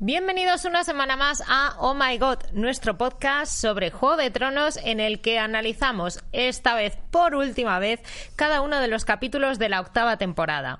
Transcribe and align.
Bienvenidos 0.00 0.64
una 0.64 0.84
semana 0.84 1.16
más 1.16 1.42
a 1.48 1.74
Oh 1.80 1.92
My 1.92 2.18
God, 2.18 2.52
nuestro 2.52 2.96
podcast 2.96 3.52
sobre 3.52 3.90
Juego 3.90 4.16
de 4.16 4.30
Tronos 4.30 4.78
en 4.84 5.00
el 5.00 5.20
que 5.20 5.40
analizamos 5.40 6.22
esta 6.30 6.76
vez 6.76 6.96
por 7.10 7.34
última 7.34 7.80
vez 7.80 8.00
cada 8.36 8.60
uno 8.60 8.78
de 8.78 8.86
los 8.86 9.04
capítulos 9.04 9.58
de 9.58 9.68
la 9.68 9.80
octava 9.80 10.16
temporada. 10.16 10.78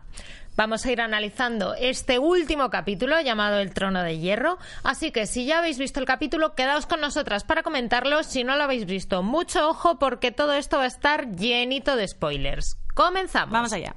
Vamos 0.54 0.86
a 0.86 0.92
ir 0.92 1.00
analizando 1.00 1.74
este 1.74 2.20
último 2.20 2.70
capítulo 2.70 3.20
llamado 3.20 3.58
El 3.58 3.74
Trono 3.74 4.04
de 4.04 4.20
Hierro, 4.20 4.58
así 4.84 5.10
que 5.10 5.26
si 5.26 5.46
ya 5.46 5.58
habéis 5.58 5.78
visto 5.78 5.98
el 5.98 6.06
capítulo, 6.06 6.54
quedaos 6.54 6.86
con 6.86 7.00
nosotras 7.00 7.42
para 7.42 7.64
comentarlo. 7.64 8.22
Si 8.22 8.44
no 8.44 8.54
lo 8.54 8.62
habéis 8.62 8.86
visto, 8.86 9.24
mucho 9.24 9.68
ojo 9.68 9.98
porque 9.98 10.30
todo 10.30 10.52
esto 10.52 10.76
va 10.76 10.84
a 10.84 10.86
estar 10.86 11.32
llenito 11.34 11.96
de 11.96 12.06
spoilers. 12.06 12.78
Comenzamos. 12.94 13.50
Vamos 13.52 13.72
allá. 13.72 13.96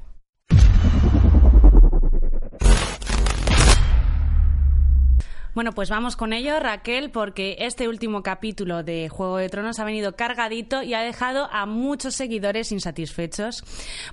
Bueno, 5.54 5.74
pues 5.74 5.90
vamos 5.90 6.16
con 6.16 6.32
ello, 6.32 6.58
Raquel, 6.62 7.12
porque 7.12 7.58
este 7.59 7.90
último 7.90 8.23
capítulo 8.23 8.84
de 8.84 9.09
Juego 9.09 9.36
de 9.36 9.50
Tronos 9.50 9.80
ha 9.80 9.84
venido 9.84 10.16
cargadito 10.16 10.82
y 10.82 10.94
ha 10.94 11.02
dejado 11.02 11.50
a 11.52 11.66
muchos 11.66 12.16
seguidores 12.16 12.72
insatisfechos. 12.72 13.66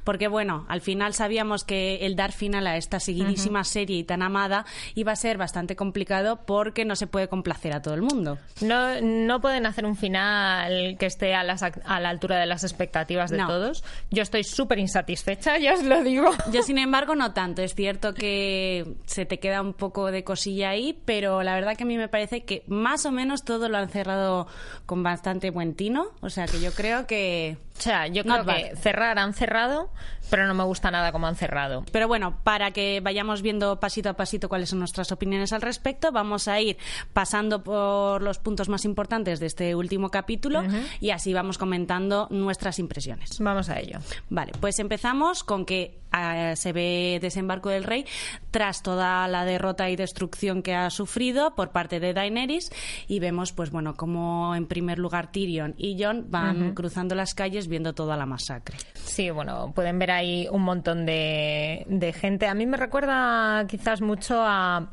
Porque, 0.02 0.26
bueno, 0.26 0.66
al 0.68 0.80
final 0.80 1.14
sabíamos 1.14 1.62
que 1.62 2.04
el 2.06 2.16
dar 2.16 2.32
final 2.32 2.66
a 2.66 2.76
esta 2.76 2.98
seguidísima 2.98 3.62
serie 3.62 3.98
y 3.98 4.02
tan 4.04 4.22
amada 4.22 4.66
iba 4.96 5.12
a 5.12 5.16
ser 5.16 5.38
bastante 5.38 5.76
complicado 5.76 6.40
porque 6.44 6.84
no 6.84 6.96
se 6.96 7.06
puede 7.06 7.28
complacer 7.28 7.72
a 7.72 7.82
todo 7.82 7.94
el 7.94 8.02
mundo. 8.02 8.38
No, 8.60 9.00
no 9.00 9.40
pueden 9.40 9.64
hacer 9.66 9.86
un 9.86 9.94
final 9.94 10.96
que 10.98 11.06
esté 11.06 11.34
a, 11.36 11.44
las, 11.44 11.62
a 11.62 12.00
la 12.00 12.08
altura 12.08 12.36
de 12.40 12.46
las 12.46 12.64
expectativas 12.64 13.30
de 13.30 13.36
No. 13.38 13.46
todos. 13.46 13.84
Yo 14.10 14.22
estoy 14.24 14.42
súper 14.42 14.80
insatisfecha, 14.80 15.56
ya 15.58 15.74
os 15.74 15.84
lo 15.84 16.02
digo. 16.02 16.30
Yo, 16.52 16.64
sin 16.64 16.78
embargo, 16.78 17.14
no 17.14 17.32
tanto. 17.32 17.62
Es 17.62 17.76
cierto 17.76 18.12
que 18.12 18.96
se 19.06 19.24
te 19.24 19.38
queda 19.38 19.62
un 19.62 19.72
poco 19.74 20.10
de 20.10 20.24
cosilla 20.24 20.70
ahí, 20.70 20.98
pero 21.04 21.27
la 21.42 21.54
verdad 21.54 21.76
que 21.76 21.84
a 21.84 21.86
mí 21.86 21.96
me 21.96 22.08
parece 22.08 22.44
que 22.44 22.62
más 22.66 23.06
o 23.06 23.12
menos 23.12 23.44
todo 23.44 23.68
lo 23.68 23.78
han 23.78 23.88
cerrado 23.88 24.46
con 24.86 25.02
bastante 25.02 25.50
buen 25.50 25.74
tino. 25.74 26.08
O 26.20 26.30
sea 26.30 26.46
que 26.46 26.60
yo 26.60 26.72
creo 26.72 27.06
que... 27.06 27.56
O 27.78 27.80
sea, 27.80 28.06
yo 28.08 28.24
Not 28.24 28.44
creo 28.44 28.56
que 28.56 28.64
bad. 28.70 28.78
cerrar 28.80 29.18
han 29.18 29.34
cerrado, 29.34 29.90
pero 30.30 30.46
no 30.46 30.54
me 30.54 30.64
gusta 30.64 30.90
nada 30.90 31.12
como 31.12 31.26
han 31.26 31.36
cerrado. 31.36 31.84
Pero 31.92 32.08
bueno, 32.08 32.38
para 32.42 32.72
que 32.72 33.00
vayamos 33.00 33.42
viendo 33.42 33.78
pasito 33.80 34.08
a 34.08 34.14
pasito 34.14 34.48
cuáles 34.48 34.70
son 34.70 34.80
nuestras 34.80 35.12
opiniones 35.12 35.52
al 35.52 35.62
respecto, 35.62 36.10
vamos 36.12 36.48
a 36.48 36.60
ir 36.60 36.76
pasando 37.12 37.62
por 37.62 38.22
los 38.22 38.38
puntos 38.38 38.68
más 38.68 38.84
importantes 38.84 39.38
de 39.40 39.46
este 39.46 39.74
último 39.74 40.10
capítulo 40.10 40.64
y 41.00 41.10
así 41.10 41.32
vamos 41.32 41.58
comentando 41.58 42.26
nuestras 42.30 42.78
impresiones. 42.78 43.38
Vamos 43.38 43.68
a 43.68 43.78
ello. 43.78 43.98
Vale, 44.28 44.52
pues 44.60 44.78
empezamos 44.78 45.44
con 45.44 45.64
que 45.64 46.00
ah, 46.10 46.54
se 46.56 46.72
ve 46.72 47.18
desembarco 47.20 47.68
del 47.68 47.84
rey 47.84 48.04
tras 48.50 48.82
toda 48.82 49.28
la 49.28 49.44
derrota 49.44 49.88
y 49.90 49.96
destrucción 49.96 50.62
que 50.62 50.74
ha 50.74 50.90
sufrido 50.90 51.54
por 51.54 51.70
parte 51.70 52.00
de 52.00 52.12
Daenerys 52.12 52.70
y 53.06 53.20
vemos 53.20 53.52
pues 53.52 53.70
bueno 53.70 53.94
como 53.94 54.54
en 54.54 54.66
primer 54.66 54.98
lugar 54.98 55.30
Tyrion 55.30 55.74
y 55.76 56.02
Jon 56.02 56.26
van 56.30 56.74
cruzando 56.74 57.14
las 57.14 57.34
calles 57.34 57.67
viendo 57.68 57.92
toda 57.92 58.16
la 58.16 58.26
masacre. 58.26 58.76
Sí, 58.94 59.30
bueno, 59.30 59.72
pueden 59.74 59.98
ver 59.98 60.10
ahí 60.10 60.48
un 60.50 60.62
montón 60.62 61.06
de, 61.06 61.84
de 61.88 62.12
gente. 62.12 62.46
A 62.46 62.54
mí 62.54 62.66
me 62.66 62.76
recuerda 62.76 63.64
quizás 63.68 64.00
mucho 64.00 64.42
a 64.42 64.90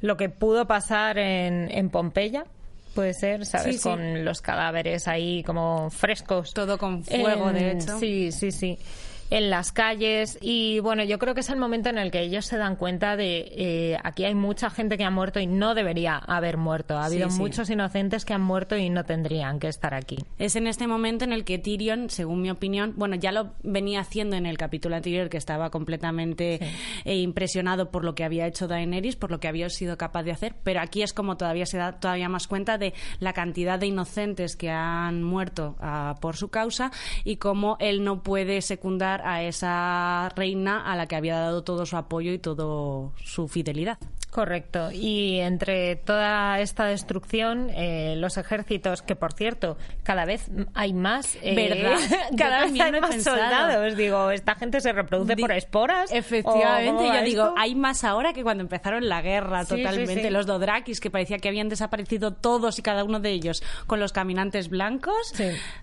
lo 0.00 0.16
que 0.16 0.28
pudo 0.28 0.66
pasar 0.66 1.18
en, 1.18 1.70
en 1.70 1.90
Pompeya. 1.90 2.44
Puede 2.94 3.14
ser, 3.14 3.46
¿sabes? 3.46 3.76
Sí, 3.76 3.78
sí. 3.78 3.88
Con 3.88 4.24
los 4.24 4.42
cadáveres 4.42 5.08
ahí 5.08 5.42
como 5.44 5.88
frescos. 5.90 6.52
Todo 6.52 6.76
con 6.76 7.02
fuego, 7.04 7.52
de 7.52 7.72
hecho. 7.72 7.98
Sí, 7.98 8.30
sí, 8.32 8.50
sí. 8.50 8.78
En 9.32 9.48
las 9.48 9.72
calles. 9.72 10.36
Y 10.42 10.80
bueno, 10.80 11.04
yo 11.04 11.18
creo 11.18 11.32
que 11.32 11.40
es 11.40 11.48
el 11.48 11.56
momento 11.56 11.88
en 11.88 11.96
el 11.96 12.10
que 12.10 12.20
ellos 12.20 12.44
se 12.44 12.58
dan 12.58 12.76
cuenta 12.76 13.16
de 13.16 13.50
eh, 13.56 13.96
aquí 14.04 14.26
hay 14.26 14.34
mucha 14.34 14.68
gente 14.68 14.98
que 14.98 15.04
ha 15.04 15.10
muerto 15.10 15.40
y 15.40 15.46
no 15.46 15.74
debería 15.74 16.18
haber 16.18 16.58
muerto. 16.58 16.98
Ha 16.98 17.06
habido 17.06 17.30
sí. 17.30 17.38
muchos 17.38 17.70
inocentes 17.70 18.26
que 18.26 18.34
han 18.34 18.42
muerto 18.42 18.76
y 18.76 18.90
no 18.90 19.04
tendrían 19.04 19.58
que 19.58 19.68
estar 19.68 19.94
aquí. 19.94 20.18
Es 20.38 20.54
en 20.56 20.66
este 20.66 20.86
momento 20.86 21.24
en 21.24 21.32
el 21.32 21.46
que 21.46 21.58
Tyrion, 21.58 22.10
según 22.10 22.42
mi 22.42 22.50
opinión, 22.50 22.92
bueno, 22.98 23.16
ya 23.16 23.32
lo 23.32 23.54
venía 23.62 24.00
haciendo 24.00 24.36
en 24.36 24.44
el 24.44 24.58
capítulo 24.58 24.96
anterior, 24.96 25.30
que 25.30 25.38
estaba 25.38 25.70
completamente 25.70 26.60
eh, 27.06 27.16
impresionado 27.16 27.90
por 27.90 28.04
lo 28.04 28.14
que 28.14 28.24
había 28.24 28.46
hecho 28.46 28.68
Daenerys, 28.68 29.16
por 29.16 29.30
lo 29.30 29.40
que 29.40 29.48
había 29.48 29.70
sido 29.70 29.96
capaz 29.96 30.24
de 30.24 30.32
hacer, 30.32 30.56
pero 30.62 30.82
aquí 30.82 31.00
es 31.00 31.14
como 31.14 31.38
todavía 31.38 31.64
se 31.64 31.78
da 31.78 31.92
todavía 31.92 32.28
más 32.28 32.46
cuenta 32.46 32.76
de 32.76 32.92
la 33.18 33.32
cantidad 33.32 33.78
de 33.78 33.86
inocentes 33.86 34.56
que 34.56 34.68
han 34.68 35.22
muerto 35.22 35.76
ah, 35.80 36.16
por 36.20 36.36
su 36.36 36.48
causa 36.48 36.92
y 37.24 37.36
cómo 37.36 37.78
él 37.80 38.04
no 38.04 38.22
puede 38.22 38.60
secundar 38.60 39.21
a 39.24 39.42
esa 39.42 40.28
reina 40.36 40.90
a 40.90 40.96
la 40.96 41.06
que 41.06 41.16
había 41.16 41.38
dado 41.38 41.64
todo 41.64 41.86
su 41.86 41.96
apoyo 41.96 42.32
y 42.32 42.38
todo 42.38 43.12
su 43.24 43.48
fidelidad. 43.48 43.98
Correcto. 44.32 44.90
Y 44.90 45.40
entre 45.40 45.94
toda 45.96 46.58
esta 46.60 46.86
destrucción, 46.86 47.68
eh, 47.74 48.14
los 48.16 48.38
ejércitos, 48.38 49.02
que 49.02 49.14
por 49.14 49.34
cierto, 49.34 49.76
cada 50.04 50.24
vez 50.24 50.50
hay 50.72 50.94
más. 50.94 51.36
eh, 51.42 51.54
¿Verdad? 51.54 51.98
Cada 52.38 52.64
vez 52.64 52.80
hay 52.80 52.92
más 52.98 53.10
pensado. 53.10 53.36
soldados. 53.36 53.94
Digo, 53.94 54.30
¿esta 54.30 54.54
gente 54.54 54.80
se 54.80 54.90
reproduce 54.94 55.34
Di- 55.34 55.42
por 55.42 55.52
esporas? 55.52 56.10
¿O 56.10 56.14
Efectivamente, 56.14 57.04
yo 57.08 57.22
digo, 57.24 57.42
esto? 57.48 57.54
hay 57.58 57.74
más 57.74 58.04
ahora 58.04 58.32
que 58.32 58.42
cuando 58.42 58.62
empezaron 58.62 59.06
la 59.06 59.20
guerra, 59.20 59.66
Sí, 59.66 59.76
totalmente. 59.76 60.22
sí. 60.22 60.30
Los 60.30 60.46
Dodrakis, 60.46 60.98
que 61.00 61.10
parecía 61.10 61.36
que 61.36 61.48
habían 61.48 61.68
desaparecido 61.68 62.32
todos 62.32 62.78
y 62.78 62.82
cada 62.82 63.04
uno 63.04 63.20
de 63.20 63.32
ellos 63.32 63.62
con 63.86 64.00
los 64.00 64.14
caminantes 64.14 64.70
blancos. 64.70 65.34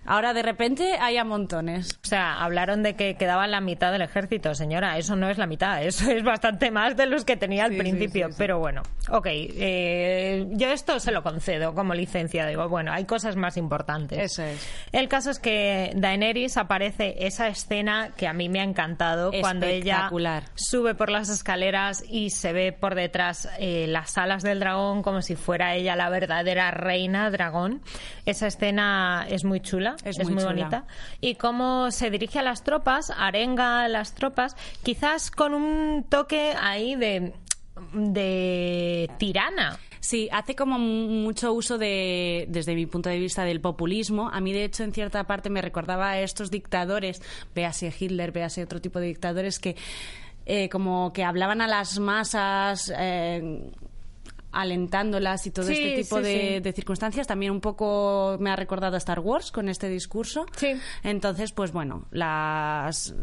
Ahora 0.04 0.34
de 0.34 0.42
repente 0.42 0.94
hay 1.00 1.18
a 1.18 1.24
montones. 1.24 2.00
O 2.02 2.06
sea, 2.08 2.42
hablaron 2.42 2.82
de 2.82 2.96
que 2.96 3.14
quedaban 3.14 3.52
la 3.52 3.60
mitad 3.60 3.92
del 3.92 4.02
ejército, 4.02 4.56
señora. 4.56 4.98
Eso 4.98 5.14
no 5.14 5.30
es 5.30 5.38
la 5.38 5.46
mitad, 5.46 5.84
eso 5.84 6.10
es 6.10 6.24
bastante 6.24 6.72
más 6.72 6.96
de 6.96 7.06
los 7.06 7.24
que 7.24 7.36
tenía 7.36 7.66
al 7.66 7.76
principio. 7.76 8.28
Pero 8.40 8.58
bueno, 8.58 8.80
ok. 9.10 9.26
eh, 9.26 10.46
yo 10.52 10.68
esto 10.70 10.98
se 10.98 11.12
lo 11.12 11.22
concedo 11.22 11.74
como 11.74 11.92
licencia. 11.92 12.46
Digo, 12.46 12.66
bueno, 12.70 12.90
hay 12.90 13.04
cosas 13.04 13.36
más 13.36 13.58
importantes. 13.58 14.18
Eso 14.18 14.42
es. 14.42 14.66
El 14.92 15.08
caso 15.08 15.30
es 15.30 15.38
que 15.38 15.92
Daenerys 15.94 16.56
aparece 16.56 17.26
esa 17.26 17.48
escena 17.48 18.12
que 18.16 18.26
a 18.26 18.32
mí 18.32 18.48
me 18.48 18.60
ha 18.60 18.64
encantado 18.64 19.30
cuando 19.42 19.66
ella 19.66 20.10
sube 20.54 20.94
por 20.94 21.10
las 21.10 21.28
escaleras 21.28 22.02
y 22.08 22.30
se 22.30 22.54
ve 22.54 22.72
por 22.72 22.94
detrás 22.94 23.46
eh, 23.58 23.84
las 23.86 24.16
alas 24.16 24.42
del 24.42 24.58
dragón 24.60 25.02
como 25.02 25.20
si 25.20 25.36
fuera 25.36 25.74
ella 25.74 25.94
la 25.94 26.08
verdadera 26.08 26.70
reina 26.70 27.30
dragón. 27.30 27.82
Esa 28.24 28.46
escena 28.46 29.26
es 29.28 29.44
muy 29.44 29.60
chula, 29.60 29.96
Es 30.02 30.18
es, 30.18 30.24
muy 30.24 30.36
muy, 30.36 30.44
chula. 30.44 30.54
bonita. 30.54 30.84
Y 31.20 31.34
cómo 31.34 31.90
se 31.90 32.08
dirige 32.08 32.38
a 32.38 32.42
las 32.42 32.64
tropas, 32.64 33.12
arenga 33.14 33.82
a 33.82 33.88
las 33.88 34.14
tropas, 34.14 34.56
quizás 34.82 35.30
con 35.30 35.52
un 35.52 36.06
toque 36.08 36.54
ahí 36.58 36.96
de 36.96 37.34
de 37.92 39.10
tirana. 39.18 39.78
Sí, 40.00 40.28
hace 40.32 40.54
como 40.54 40.78
mu- 40.78 41.08
mucho 41.08 41.52
uso 41.52 41.76
de, 41.76 42.46
desde 42.48 42.74
mi 42.74 42.86
punto 42.86 43.10
de 43.10 43.18
vista, 43.18 43.44
del 43.44 43.60
populismo. 43.60 44.30
A 44.32 44.40
mí, 44.40 44.52
de 44.52 44.64
hecho, 44.64 44.82
en 44.82 44.92
cierta 44.92 45.24
parte 45.24 45.50
me 45.50 45.60
recordaba 45.60 46.10
a 46.10 46.20
estos 46.20 46.50
dictadores, 46.50 47.20
véase 47.54 47.92
Hitler, 47.98 48.32
véase 48.32 48.62
otro 48.62 48.80
tipo 48.80 48.98
de 48.98 49.06
dictadores 49.08 49.58
que 49.58 49.76
eh, 50.46 50.68
como 50.70 51.12
que 51.12 51.22
hablaban 51.22 51.60
a 51.60 51.66
las 51.68 51.98
masas. 51.98 52.90
eh, 52.96 53.70
alentándolas 54.52 55.46
y 55.46 55.50
todo 55.50 55.66
Sí, 55.66 55.72
este 55.74 56.02
tipo 56.02 56.16
sí, 56.18 56.22
de, 56.22 56.48
sí. 56.56 56.60
de 56.60 56.72
circunstancias 56.72 57.26
también 57.26 57.52
un 57.52 57.60
poco 57.60 58.36
me 58.40 58.50
ha 58.50 58.56
recordado 58.56 58.94
a 58.94 58.98
Star 58.98 59.20
Wars 59.20 59.50
con 59.52 59.68
este 59.68 59.88
discurso 59.88 60.46
Sí. 60.56 60.72
entonces 61.02 61.52
pues 61.52 61.72
bueno 61.72 62.06
las 62.10 63.14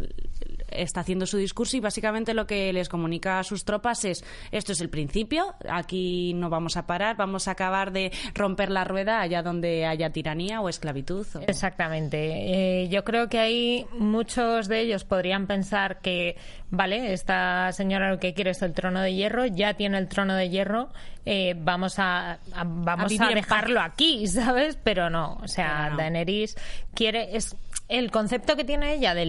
está 0.69 0.99
haciendo 1.01 1.25
su 1.25 1.37
discurso 1.37 1.77
y 1.77 1.79
básicamente 1.79 2.33
lo 2.33 2.45
que 2.45 2.71
les 2.73 2.89
comunica 2.89 3.39
a 3.39 3.43
sus 3.43 3.63
tropas 3.65 4.03
es 4.05 4.23
esto 4.51 4.73
es 4.73 4.81
el 4.81 4.89
principio, 4.89 5.55
aquí 5.69 6.33
no 6.33 6.49
vamos 6.49 6.75
a 6.77 6.85
parar, 6.85 7.15
vamos 7.15 7.47
a 7.47 7.51
acabar 7.51 7.91
de 7.91 8.11
romper 8.35 8.69
la 8.69 8.83
rueda 8.83 9.21
allá 9.21 9.41
donde 9.41 9.85
haya 9.85 10.11
tiranía 10.11 10.59
o 10.61 10.69
esclavitud. 10.69 11.25
o- 11.35 11.39
Exactamente. 11.47 12.83
Eh, 12.83 12.89
yo 12.89 13.03
creo 13.03 13.29
que 13.29 13.39
ahí 13.39 13.85
muchos 13.97 14.67
de 14.67 14.81
ellos 14.81 15.03
podrían 15.05 15.47
pensar 15.47 15.99
que, 16.01 16.35
vale, 16.69 17.13
esta 17.13 17.71
señora 17.71 18.11
lo 18.11 18.19
que 18.19 18.33
quiere 18.33 18.51
es 18.51 18.61
el 18.61 18.73
trono 18.73 19.01
de 19.01 19.13
hierro, 19.13 19.45
ya 19.45 19.73
tiene 19.75 19.97
el 19.97 20.07
trono 20.07 20.35
de 20.35 20.49
hierro, 20.49 20.89
eh, 21.29 21.53
vamos 21.57 21.99
a, 21.99 22.31
a- 22.53 22.63
vamos 22.63 23.11
a, 23.19 23.27
dejarlo 23.27 23.81
aquí, 23.81 24.27
¿sabes? 24.27 24.77
Pero 24.81 25.09
no, 25.09 25.37
o 25.43 25.47
sea, 25.47 25.89
no. 25.89 25.97
Daenerys 25.97 26.55
quiere 26.93 27.35
es 27.35 27.55
el 27.89 28.11
concepto 28.11 28.55
que 28.55 28.63
tiene 28.63 28.93
ella 28.93 29.13
de 29.13 29.25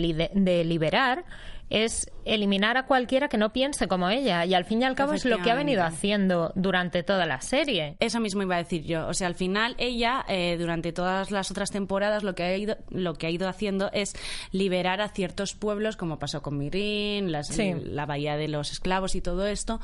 liberar 0.64 1.24
es 1.70 2.10
eliminar 2.24 2.76
a 2.76 2.84
cualquiera 2.86 3.28
que 3.28 3.38
no 3.38 3.52
piense 3.52 3.88
como 3.88 4.08
ella 4.10 4.44
y 4.44 4.52
al 4.54 4.64
fin 4.64 4.82
y 4.82 4.84
al 4.84 4.94
cabo 4.94 5.14
es 5.14 5.24
lo 5.24 5.38
que 5.42 5.50
ha 5.50 5.54
venido 5.54 5.82
haciendo 5.82 6.52
durante 6.54 7.02
toda 7.02 7.24
la 7.26 7.40
serie. 7.40 7.96
Eso 8.00 8.20
mismo 8.20 8.42
iba 8.42 8.56
a 8.56 8.58
decir 8.58 8.82
yo. 8.84 9.06
O 9.08 9.14
sea, 9.14 9.26
al 9.28 9.34
final 9.34 9.74
ella, 9.78 10.24
eh, 10.28 10.56
durante 10.58 10.92
todas 10.92 11.30
las 11.30 11.50
otras 11.50 11.70
temporadas, 11.70 12.22
lo 12.22 12.34
que, 12.34 12.42
ha 12.42 12.56
ido, 12.56 12.76
lo 12.90 13.14
que 13.14 13.26
ha 13.26 13.30
ido 13.30 13.48
haciendo 13.48 13.90
es 13.92 14.14
liberar 14.52 15.00
a 15.00 15.08
ciertos 15.08 15.54
pueblos, 15.54 15.96
como 15.96 16.18
pasó 16.18 16.42
con 16.42 16.58
Mirin, 16.58 17.32
las- 17.32 17.48
Sí. 17.48 17.74
la 17.82 18.04
Bahía 18.06 18.36
de 18.36 18.48
los 18.48 18.72
Esclavos 18.72 19.14
y 19.14 19.20
todo 19.20 19.46
esto. 19.46 19.80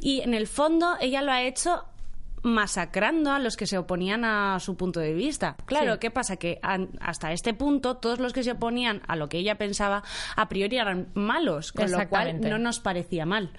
Y 0.00 0.20
en 0.20 0.34
el 0.34 0.46
fondo 0.46 0.96
ella 1.00 1.20
lo 1.22 1.32
ha 1.32 1.42
hecho 1.42 1.84
masacrando 2.42 3.30
a 3.32 3.38
los 3.38 3.56
que 3.56 3.66
se 3.66 3.78
oponían 3.78 4.24
a 4.24 4.58
su 4.60 4.76
punto 4.76 5.00
de 5.00 5.14
vista. 5.14 5.56
Claro, 5.64 5.94
Sí. 5.94 5.98
¿qué 6.00 6.10
pasa? 6.10 6.36
Que 6.36 6.58
an- 6.62 6.90
hasta 7.00 7.32
este 7.32 7.54
punto 7.54 7.96
todos 7.98 8.18
los 8.18 8.32
que 8.32 8.42
se 8.42 8.52
oponían 8.52 9.00
a 9.06 9.16
lo 9.16 9.28
que 9.28 9.38
ella 9.38 9.56
pensaba 9.56 10.02
a 10.36 10.48
priori 10.48 10.76
eran 10.78 11.08
malos, 11.14 11.72
con 11.72 11.90
lo 11.90 12.08
cual 12.08 12.40
no 12.40 12.58
nos 12.58 12.80
parecía 12.80 13.26
mal. 13.26 13.52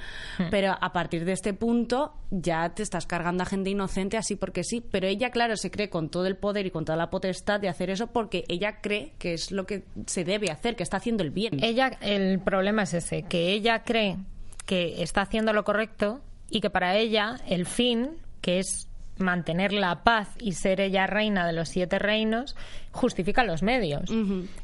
Pero 0.51 0.75
a 0.80 0.91
partir 0.94 1.25
de 1.25 1.31
este 1.31 1.53
punto 1.53 2.13
ya 2.30 2.69
te 2.74 2.83
estás 2.83 3.06
cargando 3.06 3.44
a 3.44 3.45
gente 3.45 3.69
inocente 3.69 4.18
así 4.18 4.35
porque 4.35 4.63
sí. 4.63 4.81
Pero 4.81 5.07
ella, 5.07 5.29
claro, 5.31 5.56
se 5.57 5.71
cree 5.71 5.89
con 5.89 6.09
todo 6.09 6.25
el 6.27 6.36
poder 6.36 6.65
y 6.65 6.71
con 6.71 6.86
toda 6.86 6.97
la 6.97 7.09
potestad 7.09 7.59
de 7.59 7.69
hacer 7.69 7.89
eso 7.89 8.07
porque 8.07 8.44
ella 8.47 8.81
cree 8.81 9.13
que 9.18 9.33
es 9.33 9.51
lo 9.51 9.65
que 9.65 9.83
se 10.07 10.24
debe 10.24 10.51
hacer, 10.51 10.75
que 10.75 10.83
está 10.83 10.97
haciendo 10.97 11.24
el 11.24 11.31
bien. 11.31 11.63
Ella, 11.63 11.97
el 12.01 12.39
problema 12.39 12.83
es 12.83 12.94
ese, 12.94 13.24
que 13.24 13.53
ella 13.53 13.83
cree 13.83 14.18
que 14.65 15.01
está 15.03 15.21
haciendo 15.21 15.53
lo 15.53 15.63
correcto 15.63 16.21
y 16.50 16.62
que 16.62 16.69
para 16.69 16.95
ella 16.97 17.38
el 17.47 17.65
fin, 17.65 18.12
que 18.43 18.59
es 18.59 18.87
mantener 19.17 19.73
la 19.73 20.03
paz 20.03 20.29
y 20.39 20.53
ser 20.53 20.81
ella 20.81 21.07
reina 21.07 21.45
de 21.45 21.53
los 21.53 21.69
siete 21.69 21.99
reinos, 21.99 22.55
justifica 22.91 23.43
los 23.43 23.61
medios. 23.63 24.11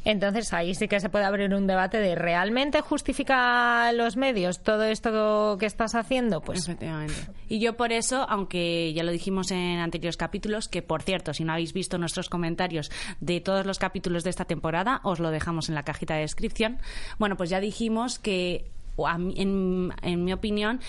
Entonces 0.06 0.54
ahí 0.54 0.76
sí 0.76 0.88
que 0.88 1.00
se 1.00 1.10
puede 1.10 1.26
abrir 1.26 1.54
un 1.54 1.68
debate 1.68 2.00
de 2.00 2.16
¿realmente 2.16 2.82
justifica 2.82 3.92
los 3.94 4.18
medios 4.18 4.62
todo 4.62 4.84
esto 4.84 5.58
que 5.60 5.66
estás 5.66 5.96
haciendo? 5.96 6.42
Pues 6.42 6.64
Efectivamente. 6.64 7.14
Y 7.48 7.60
yo 7.60 7.78
por 7.78 7.92
eso, 7.92 8.26
aunque 8.28 8.92
ya 8.94 9.04
lo 9.04 9.12
dijimos 9.12 9.52
en 9.52 9.80
anteriores 9.80 10.18
capítulos, 10.18 10.68
que 10.68 10.82
por 10.82 11.04
cierto, 11.04 11.34
si 11.34 11.44
no 11.44 11.54
habéis 11.54 11.74
visto 11.74 11.98
nuestros 11.98 12.30
comentarios 12.30 12.92
de 13.22 13.42
todos 13.42 13.66
los 13.66 13.80
capítulos 13.80 14.24
de 14.24 14.32
esta 14.32 14.46
temporada, 14.46 15.00
os 15.04 15.20
lo 15.20 15.32
dejamos 15.32 15.70
en 15.70 15.76
la 15.76 15.84
cajita 15.84 16.16
de 16.16 16.22
descripción. 16.22 16.80
Bueno, 17.18 17.38
pues 17.38 17.50
ya 17.50 17.60
dijimos 17.60 18.20
que 18.20 18.66
en, 19.36 19.94
en 20.02 20.24
mi 20.24 20.34
opinión, 20.34 20.80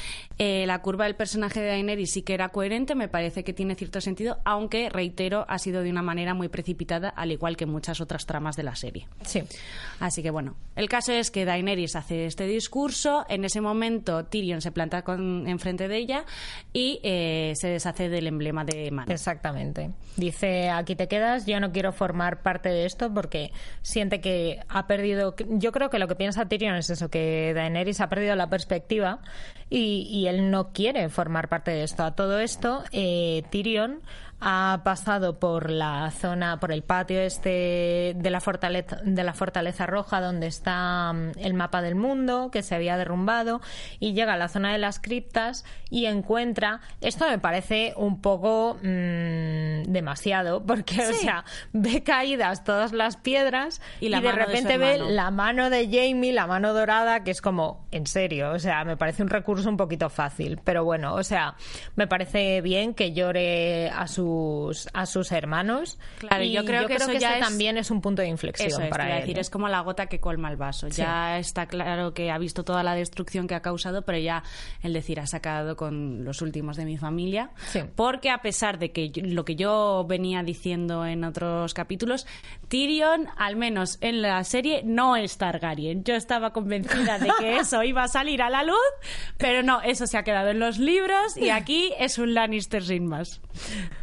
eh, 0.42 0.64
la 0.66 0.80
curva 0.80 1.04
del 1.04 1.16
personaje 1.16 1.60
de 1.60 1.66
Daenerys 1.66 2.12
sí 2.12 2.22
que 2.22 2.32
era 2.32 2.48
coherente, 2.48 2.94
me 2.94 3.08
parece 3.08 3.44
que 3.44 3.52
tiene 3.52 3.74
cierto 3.74 4.00
sentido, 4.00 4.38
aunque, 4.46 4.88
reitero, 4.88 5.44
ha 5.50 5.58
sido 5.58 5.82
de 5.82 5.90
una 5.90 6.00
manera 6.00 6.32
muy 6.32 6.48
precipitada, 6.48 7.10
al 7.10 7.30
igual 7.30 7.58
que 7.58 7.66
muchas 7.66 8.00
otras 8.00 8.24
tramas 8.24 8.56
de 8.56 8.62
la 8.62 8.74
serie. 8.74 9.06
sí. 9.22 9.42
Así 9.98 10.22
que 10.22 10.30
bueno, 10.30 10.56
el 10.76 10.88
caso 10.88 11.12
es 11.12 11.30
que 11.30 11.44
Daenerys 11.44 11.94
hace 11.94 12.24
este 12.24 12.46
discurso, 12.46 13.26
en 13.28 13.44
ese 13.44 13.60
momento 13.60 14.24
Tyrion 14.24 14.62
se 14.62 14.72
planta 14.72 15.02
con, 15.02 15.46
enfrente 15.46 15.88
de 15.88 15.96
ella 15.98 16.24
y 16.72 17.00
eh, 17.02 17.52
se 17.56 17.68
deshace 17.68 18.08
del 18.08 18.26
emblema 18.26 18.64
de 18.64 18.90
mano. 18.90 19.12
Exactamente. 19.12 19.90
Dice, 20.16 20.70
aquí 20.70 20.96
te 20.96 21.06
quedas, 21.06 21.44
yo 21.44 21.60
no 21.60 21.70
quiero 21.70 21.92
formar 21.92 22.40
parte 22.40 22.70
de 22.70 22.86
esto 22.86 23.12
porque 23.12 23.52
siente 23.82 24.22
que 24.22 24.60
ha 24.70 24.86
perdido... 24.86 25.34
Yo 25.50 25.70
creo 25.70 25.90
que 25.90 25.98
lo 25.98 26.08
que 26.08 26.14
piensa 26.14 26.48
Tyrion 26.48 26.76
es 26.76 26.88
eso, 26.88 27.10
que 27.10 27.52
Daenerys 27.54 28.00
ha 28.00 28.08
perdido 28.08 28.34
la 28.36 28.48
perspectiva 28.48 29.20
y, 29.68 30.08
y 30.10 30.28
él 30.30 30.50
no 30.50 30.72
quiere 30.72 31.08
formar 31.08 31.48
parte 31.48 31.70
de 31.70 31.82
esto. 31.82 32.04
A 32.04 32.14
todo 32.14 32.38
esto, 32.38 32.82
eh, 32.92 33.42
Tyrion 33.50 34.00
ha 34.40 34.80
pasado 34.84 35.38
por 35.38 35.70
la 35.70 36.10
zona, 36.10 36.58
por 36.60 36.72
el 36.72 36.82
patio 36.82 37.20
este 37.20 38.14
de 38.16 38.30
la 38.30 38.40
fortaleza, 38.40 38.98
de 39.04 39.24
la 39.24 39.34
fortaleza 39.34 39.86
roja 39.86 40.20
donde 40.20 40.46
está 40.46 41.12
mm, 41.12 41.32
el 41.38 41.54
mapa 41.54 41.82
del 41.82 41.94
mundo 41.94 42.50
que 42.50 42.62
se 42.62 42.74
había 42.74 42.96
derrumbado 42.96 43.60
y 43.98 44.12
llega 44.14 44.34
a 44.34 44.36
la 44.36 44.48
zona 44.48 44.72
de 44.72 44.78
las 44.78 44.98
criptas 44.98 45.64
y 45.90 46.06
encuentra, 46.06 46.80
esto 47.00 47.28
me 47.28 47.38
parece 47.38 47.92
un 47.96 48.20
poco 48.20 48.78
mm, 48.82 49.84
demasiado 49.84 50.64
porque 50.64 51.06
o 51.06 51.12
sea, 51.12 51.44
ve 51.72 52.02
caídas 52.02 52.64
todas 52.64 52.92
las 52.92 53.16
piedras 53.16 53.80
Y 54.00 54.06
y, 54.06 54.08
la 54.08 54.20
de 54.20 54.30
su 54.30 54.36
repente 54.36 54.78
ve 54.78 54.98
la 54.98 55.30
mano 55.30 55.70
de 55.70 55.86
Jamie, 55.86 56.32
la 56.32 56.46
mano 56.46 56.72
dorada, 56.72 57.22
que 57.24 57.30
es 57.30 57.40
como, 57.40 57.86
en 57.90 58.06
serio, 58.06 58.52
o 58.52 58.58
sea, 58.58 58.84
me 58.84 58.96
parece 58.96 59.22
un 59.22 59.28
recurso 59.28 59.68
un 59.68 59.76
poquito 59.76 60.08
fácil, 60.10 60.58
pero 60.64 60.84
bueno, 60.84 61.14
o 61.14 61.22
sea, 61.22 61.54
me 61.96 62.06
parece 62.06 62.60
bien 62.60 62.94
que 62.94 63.12
llore 63.12 63.90
a 63.90 64.06
sus 64.30 64.88
a 64.92 65.06
sus 65.06 65.32
hermanos. 65.32 65.98
Claro, 66.18 66.42
y 66.44 66.52
yo 66.52 66.64
creo 66.64 66.86
que 66.86 66.94
eso 66.94 67.12
ya 67.12 67.30
ese 67.30 67.38
es- 67.40 67.46
también 67.46 67.76
es 67.78 67.90
un 67.90 68.00
punto 68.00 68.22
de 68.22 68.28
inflexión 68.28 68.68
Eso 68.68 68.82
es, 68.82 68.88
para 68.90 69.08
él. 69.14 69.20
decir, 69.20 69.38
es 69.38 69.50
como 69.50 69.68
la 69.68 69.80
gota 69.80 70.06
que 70.06 70.20
colma 70.20 70.50
el 70.50 70.56
vaso. 70.56 70.88
Ya 70.88 71.38
está 71.38 71.66
claro 71.66 72.14
que 72.14 72.30
ha 72.30 72.38
visto 72.38 72.64
toda 72.64 72.82
la 72.82 72.94
destrucción 72.94 73.46
que 73.46 73.54
ha 73.54 73.62
causado, 73.62 74.02
pero 74.02 74.18
ya 74.18 74.42
el 74.82 74.92
decir 74.92 75.20
ha 75.20 75.26
sacado 75.26 75.76
con 75.76 76.24
los 76.24 76.42
últimos 76.42 76.76
de 76.76 76.84
mi 76.84 76.96
familia. 76.96 77.50
Sí. 77.68 77.80
Porque 77.96 78.30
a 78.30 78.38
pesar 78.42 78.78
de 78.78 78.92
que 78.92 79.10
yo- 79.10 79.22
lo 79.24 79.44
que 79.44 79.56
yo 79.56 80.04
venía 80.08 80.42
diciendo 80.42 81.06
en 81.06 81.24
otros 81.24 81.74
capítulos, 81.74 82.26
Tyrion, 82.68 83.28
al 83.36 83.56
menos 83.56 83.98
en 84.00 84.22
la 84.22 84.42
serie, 84.44 84.82
no 84.84 85.16
es 85.16 85.38
Targaryen. 85.38 86.04
Yo 86.04 86.14
estaba 86.14 86.52
convencida 86.52 87.18
de 87.18 87.30
que 87.38 87.56
eso 87.58 87.82
iba 87.82 88.04
a 88.04 88.08
salir 88.08 88.42
a 88.42 88.50
la 88.50 88.62
luz, 88.62 88.76
pero 89.38 89.62
no, 89.62 89.80
eso 89.82 90.06
se 90.06 90.18
ha 90.18 90.22
quedado 90.24 90.50
en 90.50 90.58
los 90.58 90.78
libros 90.78 91.36
y 91.36 91.50
aquí 91.50 91.92
es 91.98 92.18
un 92.18 92.34
Lannister 92.34 92.82
sin 92.84 93.06
más. 93.06 93.40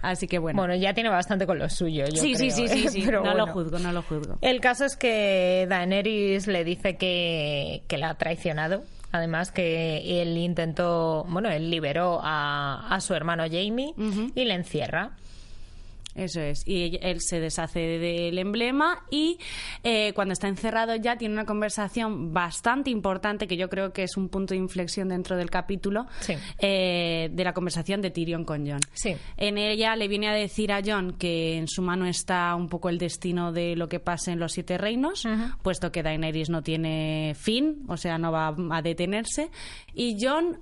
Así 0.02 0.17
que 0.26 0.40
bueno. 0.40 0.58
Bueno, 0.58 0.74
ya 0.74 0.94
tiene 0.96 1.10
bastante 1.10 1.46
con 1.46 1.60
lo 1.60 1.70
suyo. 1.70 2.06
yo 2.06 2.20
sí, 2.22 2.34
sí, 2.36 2.48
creo, 2.50 2.56
sí, 2.56 2.68
sí, 2.70 2.86
¿eh? 2.86 2.90
sí. 2.90 3.04
Pero 3.06 3.24
no 3.24 3.36
lo 3.36 3.48
juzgo, 3.48 3.78
no 3.78 3.92
lo 3.92 4.02
juzgo. 4.02 4.38
El 4.42 4.60
caso 4.62 4.86
es 4.86 4.96
que 4.96 5.68
Daenerys 5.70 6.48
le 6.48 6.64
dice 6.64 6.96
que, 6.96 7.84
que 7.88 7.98
la 7.98 8.10
ha 8.10 8.16
traicionado. 8.16 8.84
Además 9.12 9.52
que 9.52 10.22
él 10.22 10.38
intentó, 10.38 11.26
bueno, 11.30 11.50
él 11.50 11.70
liberó 11.70 12.20
a, 12.22 12.88
a 12.90 13.00
su 13.00 13.14
hermano 13.14 13.44
Jamie 13.50 13.94
y 14.34 14.46
le 14.46 14.54
encierra. 14.54 15.12
Eso 16.18 16.42
es. 16.42 16.64
Y 16.68 16.98
él 17.02 17.22
se 17.22 17.40
deshace 17.40 17.80
del 17.80 18.38
emblema 18.40 19.04
y 19.12 19.38
eh, 19.84 20.12
cuando 20.14 20.34
está 20.34 20.48
encerrado 20.48 20.96
ya 20.96 21.16
tiene 21.18 21.34
una 21.36 21.46
conversación 21.46 22.34
bastante 22.34 22.90
importante 22.90 23.48
que 23.48 23.56
yo 23.56 23.70
creo 23.70 23.94
que 23.94 24.04
es 24.04 24.18
un 24.18 24.28
punto 24.30 24.54
de 24.54 24.60
inflexión 24.60 25.10
dentro 25.10 25.38
del 25.38 25.50
capítulo 25.50 26.08
Sí. 26.22 26.34
eh, 26.60 27.30
de 27.32 27.44
la 27.44 27.54
conversación 27.54 28.02
de 28.02 28.10
Tyrion 28.12 28.44
con 28.46 28.68
John. 28.68 28.80
Sí. 28.94 29.16
En 29.38 29.58
ella 29.58 29.96
le 29.96 30.08
viene 30.08 30.28
a 30.28 30.34
decir 30.34 30.72
a 30.72 30.82
John 30.84 31.14
que 31.20 31.56
en 31.58 31.68
su 31.68 31.82
mano 31.82 32.08
está 32.08 32.56
un 32.56 32.68
poco 32.68 32.90
el 32.90 32.98
destino 32.98 33.52
de 33.52 33.76
lo 33.76 33.88
que 33.88 34.00
pase 34.00 34.32
en 34.32 34.40
los 34.40 34.54
siete 34.54 34.78
reinos, 34.78 35.24
puesto 35.62 35.92
que 35.92 36.02
Daenerys 36.04 36.50
no 36.50 36.64
tiene 36.64 37.34
fin, 37.40 37.84
o 37.88 37.98
sea, 37.98 38.18
no 38.18 38.32
va 38.32 38.56
a 38.72 38.82
detenerse. 38.82 39.50
Y 39.94 40.18
John 40.20 40.60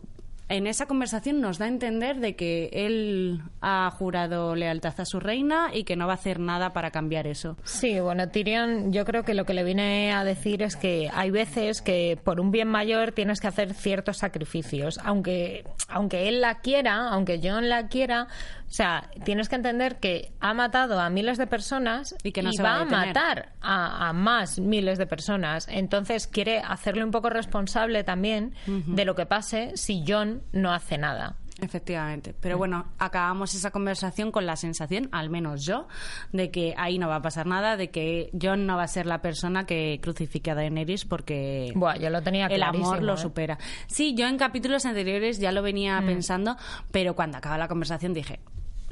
en 0.47 0.67
esa 0.67 0.85
conversación 0.85 1.41
nos 1.41 1.57
da 1.57 1.65
a 1.65 1.69
entender 1.69 2.19
de 2.19 2.35
que 2.35 2.69
él 2.71 3.41
ha 3.61 3.89
jurado 3.97 4.55
lealtad 4.55 4.93
a 4.99 5.05
su 5.05 5.19
reina 5.19 5.69
y 5.73 5.83
que 5.83 5.95
no 5.95 6.05
va 6.05 6.13
a 6.13 6.15
hacer 6.15 6.39
nada 6.39 6.71
para 6.71 6.91
cambiar 6.91 7.25
eso. 7.25 7.57
Sí, 7.63 7.99
bueno, 7.99 8.29
Tyrion 8.29 8.93
yo 8.93 9.05
creo 9.05 9.23
que 9.23 9.33
lo 9.33 9.45
que 9.45 9.53
le 9.53 9.63
viene 9.63 10.13
a 10.13 10.23
decir 10.23 10.61
es 10.61 10.75
que 10.75 11.09
hay 11.13 11.31
veces 11.31 11.81
que 11.81 12.19
por 12.23 12.39
un 12.39 12.51
bien 12.51 12.67
mayor 12.67 13.11
tienes 13.11 13.39
que 13.39 13.47
hacer 13.47 13.73
ciertos 13.73 14.17
sacrificios, 14.17 14.99
aunque 15.03 15.63
aunque 15.87 16.27
él 16.27 16.41
la 16.41 16.59
quiera, 16.59 17.09
aunque 17.09 17.39
John 17.43 17.69
la 17.69 17.87
quiera, 17.87 18.27
o 18.67 18.71
sea, 18.75 19.09
tienes 19.23 19.47
que 19.47 19.55
entender 19.55 19.99
que 19.99 20.33
ha 20.39 20.53
matado 20.53 20.99
a 20.99 21.09
miles 21.09 21.37
de 21.37 21.47
personas 21.47 22.15
Y 22.23 22.31
que 22.31 22.43
no 22.43 22.51
se 22.51 22.63
va 22.63 22.77
va 22.77 22.81
a 22.81 22.85
matar 22.85 23.53
a, 23.61 24.09
a 24.09 24.13
más 24.13 24.59
miles 24.59 24.97
de 24.97 25.05
personas. 25.05 25.67
Entonces 25.69 26.27
quiere 26.27 26.59
hacerle 26.59 27.03
un 27.03 27.11
poco 27.11 27.29
responsable 27.29 28.03
también 28.03 28.53
de 28.65 29.05
lo 29.05 29.15
que 29.15 29.25
pase 29.25 29.71
si 29.75 30.03
John 30.07 30.41
no 30.51 30.73
hace 30.73 30.97
nada. 30.97 31.37
Efectivamente. 31.61 32.35
Pero 32.39 32.57
bueno, 32.57 32.85
acabamos 32.99 33.53
esa 33.53 33.71
conversación 33.71 34.31
con 34.31 34.45
la 34.45 34.57
sensación, 34.57 35.07
al 35.13 35.29
menos 35.29 35.65
yo, 35.65 35.87
de 36.33 36.51
que 36.51 36.73
ahí 36.77 36.99
no 36.99 37.07
va 37.07 37.17
a 37.17 37.21
pasar 37.21 37.45
nada, 37.45 37.77
de 37.77 37.89
que 37.91 38.29
John 38.39 38.65
no 38.65 38.75
va 38.75 38.83
a 38.83 38.87
ser 38.87 39.05
la 39.05 39.21
persona 39.21 39.65
que 39.65 39.99
crucifique 40.01 40.51
a 40.51 40.55
Daenerys 40.55 41.05
porque 41.05 41.71
Buah, 41.75 41.97
yo 41.97 42.09
lo 42.09 42.21
tenía 42.21 42.47
el 42.47 42.61
amor 42.61 43.01
lo 43.01 43.13
¿eh? 43.13 43.17
supera. 43.17 43.57
Sí, 43.87 44.15
yo 44.15 44.27
en 44.27 44.37
capítulos 44.37 44.85
anteriores 44.85 45.39
ya 45.39 45.53
lo 45.53 45.61
venía 45.61 46.01
pensando, 46.05 46.57
pero 46.91 47.15
cuando 47.15 47.37
acaba 47.37 47.57
la 47.57 47.69
conversación 47.69 48.13
dije, 48.13 48.41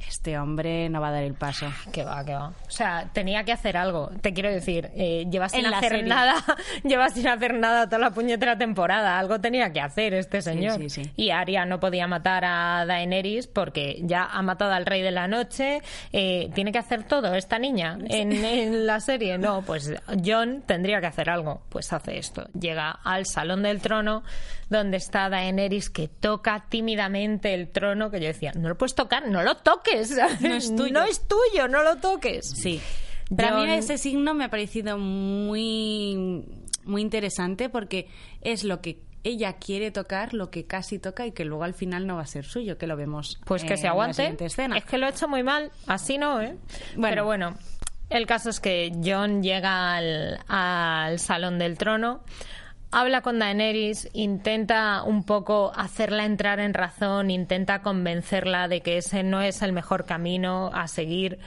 este 0.07 0.37
hombre 0.37 0.89
no 0.89 1.01
va 1.01 1.09
a 1.09 1.11
dar 1.11 1.23
el 1.23 1.33
paso. 1.33 1.67
Que 1.91 2.03
va, 2.03 2.23
que 2.25 2.33
va. 2.33 2.47
O 2.49 2.71
sea, 2.71 3.09
tenía 3.13 3.43
que 3.43 3.51
hacer 3.51 3.77
algo. 3.77 4.09
Te 4.21 4.33
quiero 4.33 4.49
decir, 4.51 4.89
eh, 4.95 5.25
llevas 5.29 5.51
sin 5.53 5.65
En 5.65 5.73
hacer 5.73 5.89
serie. 5.91 6.03
nada, 6.05 6.35
llevas 6.83 7.13
sin 7.13 7.27
hacer 7.27 7.53
nada 7.55 7.85
toda 7.87 7.99
la 7.99 8.11
puñetera 8.11 8.57
temporada. 8.57 9.17
Algo 9.17 9.39
tenía 9.39 9.71
que 9.71 9.79
hacer 9.81 10.13
este 10.13 10.41
señor. 10.41 10.77
sí, 10.79 10.89
sí. 10.89 11.11
Y 11.15 11.29
Arya 11.31 11.65
no 11.65 11.79
podía 11.79 12.07
matar 12.07 12.43
a 12.45 12.85
Daenerys 12.85 13.47
porque 13.47 13.99
ya 14.03 14.25
ha 14.25 14.41
matado 14.41 14.73
al 14.73 14.85
rey 14.85 15.01
de 15.01 15.11
la 15.11 15.27
noche. 15.27 15.81
eh, 16.11 16.49
tiene 16.53 16.71
que 16.71 16.79
hacer 16.79 17.03
todo 17.03 17.33
esta 17.35 17.57
niña 17.59 17.97
en, 18.09 18.31
en 18.33 18.85
la 18.85 18.99
serie. 18.99 19.37
No, 19.37 19.61
pues 19.63 19.91
John 20.23 20.63
tendría 20.65 20.99
que 21.01 21.07
hacer 21.07 21.29
algo. 21.29 21.61
Pues 21.69 21.91
hace 21.93 22.17
esto. 22.17 22.47
Llega 22.59 22.91
al 22.91 23.25
salón 23.25 23.63
del 23.63 23.81
trono 23.81 24.23
donde 24.69 24.97
está 24.97 25.29
Daenerys 25.29 25.89
que 25.91 26.07
toca 26.07 26.65
tímidamente 26.67 27.53
el 27.53 27.69
trono 27.69 28.09
que 28.09 28.19
yo 28.19 28.27
decía, 28.27 28.53
no 28.55 28.69
lo 28.69 28.77
puedes 28.77 28.95
tocar, 28.95 29.27
no 29.27 29.43
lo 29.43 29.57
toques. 29.57 29.92
No 30.41 30.53
es 30.55 30.75
tuyo. 30.75 30.93
No 30.93 31.03
es 31.03 31.21
tuyo, 31.27 31.67
no 31.67 31.83
lo 31.83 31.97
toques. 31.97 32.49
Sí. 32.49 32.81
Pero 33.35 33.49
a 33.49 33.51
John- 33.59 33.67
mí 33.67 33.73
ese 33.73 33.97
signo 33.97 34.33
me 34.33 34.43
ha 34.45 34.49
parecido 34.49 34.97
muy, 34.97 36.43
muy 36.83 37.01
interesante 37.01 37.69
porque 37.69 38.07
es 38.41 38.63
lo 38.63 38.81
que 38.81 38.99
ella 39.23 39.53
quiere 39.53 39.89
tocar, 39.91 40.33
lo 40.33 40.51
que 40.51 40.65
casi 40.65 40.99
toca 40.99 41.25
y 41.25 41.31
que 41.31 41.45
luego 41.45 41.63
al 41.63 41.73
final 41.73 42.05
no 42.05 42.17
va 42.17 42.23
a 42.23 42.27
ser 42.27 42.43
suyo, 42.45 42.77
que 42.77 42.87
lo 42.87 42.97
vemos. 42.97 43.39
Pues 43.45 43.63
que 43.63 43.71
en 43.73 43.77
se 43.77 43.83
la 43.85 43.91
aguante. 43.91 44.15
siguiente 44.15 44.45
escena. 44.45 44.77
Es 44.77 44.83
que 44.85 44.97
lo 44.97 45.07
he 45.07 45.09
hecho 45.11 45.27
muy 45.29 45.43
mal. 45.43 45.71
Así 45.87 46.17
no, 46.17 46.41
¿eh? 46.41 46.57
Bueno. 46.95 47.07
Pero 47.09 47.25
bueno, 47.25 47.53
el 48.09 48.25
caso 48.27 48.49
es 48.49 48.59
que 48.59 48.91
John 49.03 49.41
llega 49.41 49.95
al, 49.95 50.39
al 50.49 51.19
salón 51.19 51.57
del 51.57 51.77
trono. 51.77 52.23
Habla 52.93 53.21
con 53.21 53.39
Daenerys, 53.39 54.09
intenta 54.13 55.03
un 55.03 55.23
poco 55.23 55.71
hacerla 55.75 56.25
entrar 56.25 56.59
en 56.59 56.73
razón, 56.73 57.31
intenta 57.31 57.81
convencerla 57.81 58.67
de 58.67 58.81
que 58.81 58.97
ese 58.97 59.23
no 59.23 59.41
es 59.41 59.61
el 59.61 59.73
mejor 59.73 60.05
camino 60.05 60.69
a 60.73 60.87
seguir. 60.87 61.39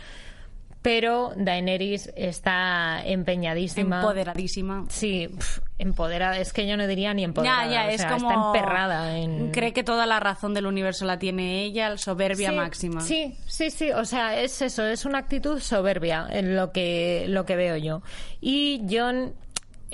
Pero 0.82 1.32
Daenerys 1.34 2.12
está 2.14 3.02
empeñadísima. 3.04 3.96
Empoderadísima. 3.96 4.84
Sí, 4.88 5.26
pf, 5.28 5.60
empoderada. 5.78 6.38
Es 6.38 6.52
que 6.52 6.64
yo 6.64 6.76
no 6.76 6.86
diría 6.86 7.12
ni 7.12 7.24
empoderada. 7.24 7.64
Ya, 7.64 7.72
ya, 7.72 7.86
o 7.86 7.90
es 7.90 8.00
sea, 8.02 8.10
como. 8.10 8.30
Está 8.30 8.46
emperrada 8.46 9.18
en. 9.18 9.50
Cree 9.50 9.72
que 9.72 9.82
toda 9.82 10.06
la 10.06 10.20
razón 10.20 10.54
del 10.54 10.64
universo 10.64 11.04
la 11.04 11.18
tiene 11.18 11.64
ella, 11.64 11.98
soberbia 11.98 12.50
Sí, 12.50 12.56
máxima. 12.56 13.00
Sí, 13.00 13.36
sí, 13.46 13.70
sí. 13.70 13.90
O 13.90 14.04
sea, 14.04 14.40
es 14.40 14.62
eso, 14.62 14.86
es 14.86 15.04
una 15.04 15.18
actitud 15.18 15.58
soberbia 15.58 16.28
en 16.30 16.54
lo 16.54 16.70
que, 16.70 17.24
lo 17.26 17.44
que 17.44 17.56
veo 17.56 17.76
yo. 17.76 18.02
Y 18.40 18.82
John, 18.88 19.34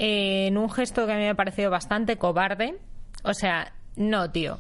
eh, 0.03 0.49
en 0.49 0.59
un 0.59 0.69
gesto 0.71 1.07
que 1.07 1.13
a 1.13 1.17
mí 1.17 1.23
me 1.23 1.31
ha 1.31 1.35
parecido 1.35 1.71
bastante 1.71 2.17
cobarde, 2.19 2.77
o 3.23 3.35
sea, 3.35 3.73
no, 3.97 4.31
tío. 4.31 4.59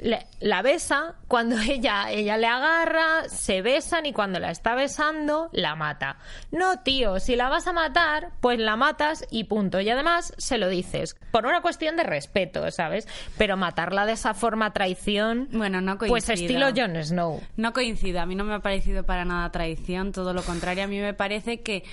Le- 0.00 0.26
la 0.40 0.60
besa, 0.60 1.14
cuando 1.28 1.56
ella, 1.68 2.10
ella 2.10 2.36
le 2.36 2.46
agarra, 2.48 3.28
se 3.28 3.62
besan 3.62 4.06
y 4.06 4.12
cuando 4.12 4.40
la 4.40 4.50
está 4.50 4.74
besando, 4.74 5.48
la 5.52 5.76
mata. 5.76 6.16
No, 6.50 6.80
tío, 6.80 7.20
si 7.20 7.36
la 7.36 7.48
vas 7.48 7.66
a 7.68 7.72
matar, 7.72 8.30
pues 8.40 8.58
la 8.58 8.74
matas 8.76 9.24
y 9.30 9.44
punto. 9.44 9.80
Y 9.80 9.88
además 9.88 10.34
se 10.36 10.58
lo 10.58 10.68
dices, 10.68 11.16
por 11.30 11.46
una 11.46 11.60
cuestión 11.62 11.96
de 11.96 12.02
respeto, 12.02 12.68
¿sabes? 12.72 13.06
Pero 13.38 13.56
matarla 13.56 14.04
de 14.04 14.12
esa 14.12 14.34
forma 14.34 14.72
traición, 14.72 15.48
Bueno, 15.52 15.80
no 15.80 15.96
pues 15.96 16.10
coincido. 16.26 16.34
estilo 16.34 16.66
Jon 16.76 17.02
Snow. 17.02 17.40
No 17.56 17.72
coincido, 17.72 18.20
a 18.20 18.26
mí 18.26 18.34
no 18.34 18.44
me 18.44 18.54
ha 18.54 18.60
parecido 18.60 19.04
para 19.04 19.24
nada 19.24 19.50
traición, 19.52 20.10
todo 20.12 20.34
lo 20.34 20.42
contrario, 20.42 20.84
a 20.84 20.88
mí 20.88 20.98
me 21.00 21.14
parece 21.14 21.62
que 21.62 21.84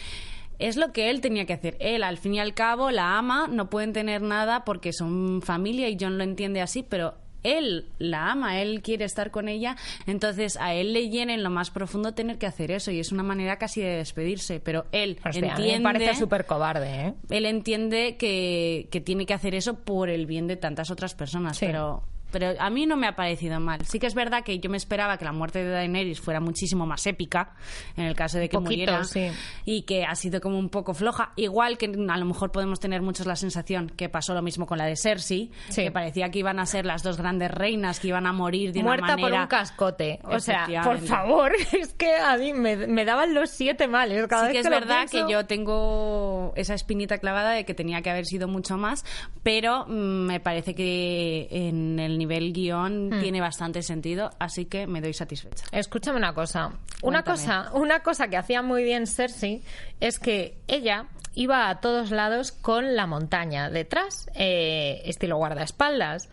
es 0.67 0.77
lo 0.77 0.91
que 0.93 1.09
él 1.09 1.21
tenía 1.21 1.45
que 1.45 1.53
hacer. 1.53 1.75
Él, 1.79 2.03
al 2.03 2.17
fin 2.17 2.35
y 2.35 2.39
al 2.39 2.53
cabo, 2.53 2.91
la 2.91 3.17
ama, 3.17 3.47
no 3.47 3.69
pueden 3.69 3.93
tener 3.93 4.21
nada 4.21 4.63
porque 4.65 4.93
son 4.93 5.41
familia 5.41 5.89
y 5.89 5.97
John 5.99 6.17
lo 6.17 6.23
entiende 6.23 6.61
así, 6.61 6.83
pero 6.87 7.15
él 7.43 7.87
la 7.97 8.31
ama, 8.31 8.61
él 8.61 8.83
quiere 8.83 9.03
estar 9.03 9.31
con 9.31 9.49
ella, 9.49 9.75
entonces 10.05 10.57
a 10.57 10.75
él 10.75 10.93
le 10.93 11.09
llena 11.09 11.33
en 11.33 11.41
lo 11.41 11.49
más 11.49 11.71
profundo 11.71 12.13
tener 12.13 12.37
que 12.37 12.45
hacer 12.45 12.69
eso 12.69 12.91
y 12.91 12.99
es 12.99 13.11
una 13.11 13.23
manera 13.23 13.57
casi 13.57 13.81
de 13.81 13.95
despedirse, 13.95 14.59
pero 14.59 14.85
él 14.91 15.17
Hostia, 15.25 15.53
a 15.53 15.57
mí 15.57 15.63
entiende... 15.63 15.79
me 15.79 15.93
parece 15.99 16.19
súper 16.19 16.45
cobarde, 16.45 17.07
¿eh? 17.07 17.13
él 17.31 17.47
entiende 17.47 18.15
que, 18.17 18.87
que 18.91 19.01
tiene 19.01 19.25
que 19.25 19.33
hacer 19.33 19.55
eso 19.55 19.73
por 19.73 20.09
el 20.09 20.27
bien 20.27 20.45
de 20.45 20.55
tantas 20.55 20.91
otras 20.91 21.15
personas, 21.15 21.57
Sí. 21.57 21.65
pero 21.65 22.03
pero 22.31 22.53
a 22.59 22.69
mí 22.69 22.85
no 22.85 22.95
me 22.97 23.07
ha 23.07 23.15
parecido 23.15 23.59
mal. 23.59 23.85
Sí 23.85 23.99
que 23.99 24.07
es 24.07 24.15
verdad 24.15 24.43
que 24.43 24.59
yo 24.59 24.69
me 24.69 24.77
esperaba 24.77 25.17
que 25.17 25.25
la 25.25 25.31
muerte 25.31 25.63
de 25.63 25.69
Daenerys 25.69 26.19
fuera 26.19 26.39
muchísimo 26.39 26.85
más 26.85 27.05
épica, 27.07 27.53
en 27.97 28.05
el 28.05 28.15
caso 28.15 28.37
de 28.39 28.49
que 28.49 28.57
poquito, 28.57 28.91
muriera, 28.91 29.03
sí. 29.03 29.27
y 29.65 29.83
que 29.83 30.05
ha 30.05 30.15
sido 30.15 30.41
como 30.41 30.57
un 30.57 30.69
poco 30.69 30.93
floja. 30.93 31.33
Igual 31.35 31.77
que 31.77 31.85
a 31.85 32.17
lo 32.17 32.25
mejor 32.25 32.51
podemos 32.51 32.79
tener 32.79 33.01
muchos 33.01 33.25
la 33.25 33.35
sensación 33.35 33.89
que 33.89 34.09
pasó 34.09 34.33
lo 34.33 34.41
mismo 34.41 34.65
con 34.65 34.77
la 34.77 34.85
de 34.85 34.95
Cersei, 34.95 35.51
Sí. 35.69 35.83
que 35.83 35.91
parecía 35.91 36.29
que 36.31 36.39
iban 36.39 36.59
a 36.59 36.65
ser 36.65 36.85
las 36.85 37.03
dos 37.03 37.17
grandes 37.17 37.51
reinas, 37.51 37.99
que 37.99 38.07
iban 38.07 38.25
a 38.27 38.33
morir 38.33 38.71
de 38.71 38.81
Muerta 38.83 39.05
una 39.05 39.13
por 39.15 39.21
manera... 39.23 39.41
un 39.43 39.47
cascote. 39.47 40.19
O 40.23 40.39
sea, 40.39 40.67
por 40.83 40.99
favor, 40.99 41.51
es 41.73 41.93
que 41.93 42.15
a 42.15 42.37
mí 42.37 42.53
me, 42.53 42.75
me 42.87 43.05
daban 43.05 43.33
los 43.33 43.49
siete 43.49 43.87
males. 43.87 44.25
Cada 44.27 44.47
sí 44.47 44.47
vez 44.47 44.53
que 44.53 44.59
es 44.59 44.65
lo 44.65 44.71
verdad 44.71 45.07
pienso. 45.09 45.27
que 45.27 45.33
yo 45.33 45.45
tengo 45.45 46.53
esa 46.55 46.73
espinita 46.73 47.17
clavada 47.17 47.51
de 47.51 47.65
que 47.65 47.73
tenía 47.73 48.01
que 48.01 48.09
haber 48.09 48.25
sido 48.25 48.47
mucho 48.47 48.77
más, 48.77 49.03
pero 49.43 49.85
mm, 49.87 49.91
me 50.27 50.39
parece 50.39 50.75
que 50.75 51.47
en 51.51 51.99
el 51.99 52.17
nivel 52.21 52.53
guion 52.53 53.09
Hmm. 53.09 53.19
tiene 53.21 53.41
bastante 53.41 53.81
sentido, 53.81 54.29
así 54.39 54.65
que 54.65 54.87
me 54.87 55.01
doy 55.01 55.13
satisfecha. 55.13 55.65
Escúchame 55.71 56.17
una 56.17 56.33
cosa. 56.33 56.71
Una 57.01 57.23
cosa, 57.23 57.71
una 57.73 58.01
cosa 58.01 58.27
que 58.27 58.37
hacía 58.37 58.61
muy 58.61 58.83
bien 58.83 59.07
Cersei 59.07 59.61
es 59.99 60.19
que 60.19 60.57
ella 60.67 61.05
iba 61.33 61.69
a 61.69 61.79
todos 61.79 62.11
lados 62.11 62.51
con 62.51 62.95
la 62.95 63.07
montaña 63.07 63.69
detrás, 63.69 64.29
eh, 64.35 65.01
estilo 65.05 65.37
guardaespaldas. 65.37 66.29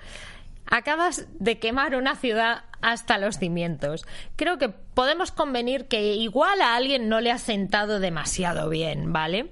Acabas 0.70 1.26
de 1.38 1.58
quemar 1.58 1.94
una 1.94 2.14
ciudad 2.16 2.64
hasta 2.82 3.16
los 3.16 3.38
cimientos. 3.38 4.04
Creo 4.36 4.58
que 4.58 4.68
podemos 4.68 5.32
convenir 5.32 5.86
que 5.88 6.14
igual 6.14 6.60
a 6.60 6.76
alguien 6.76 7.08
no 7.08 7.20
le 7.20 7.30
ha 7.30 7.38
sentado 7.38 8.00
demasiado 8.00 8.68
bien, 8.68 9.12
¿vale? 9.12 9.50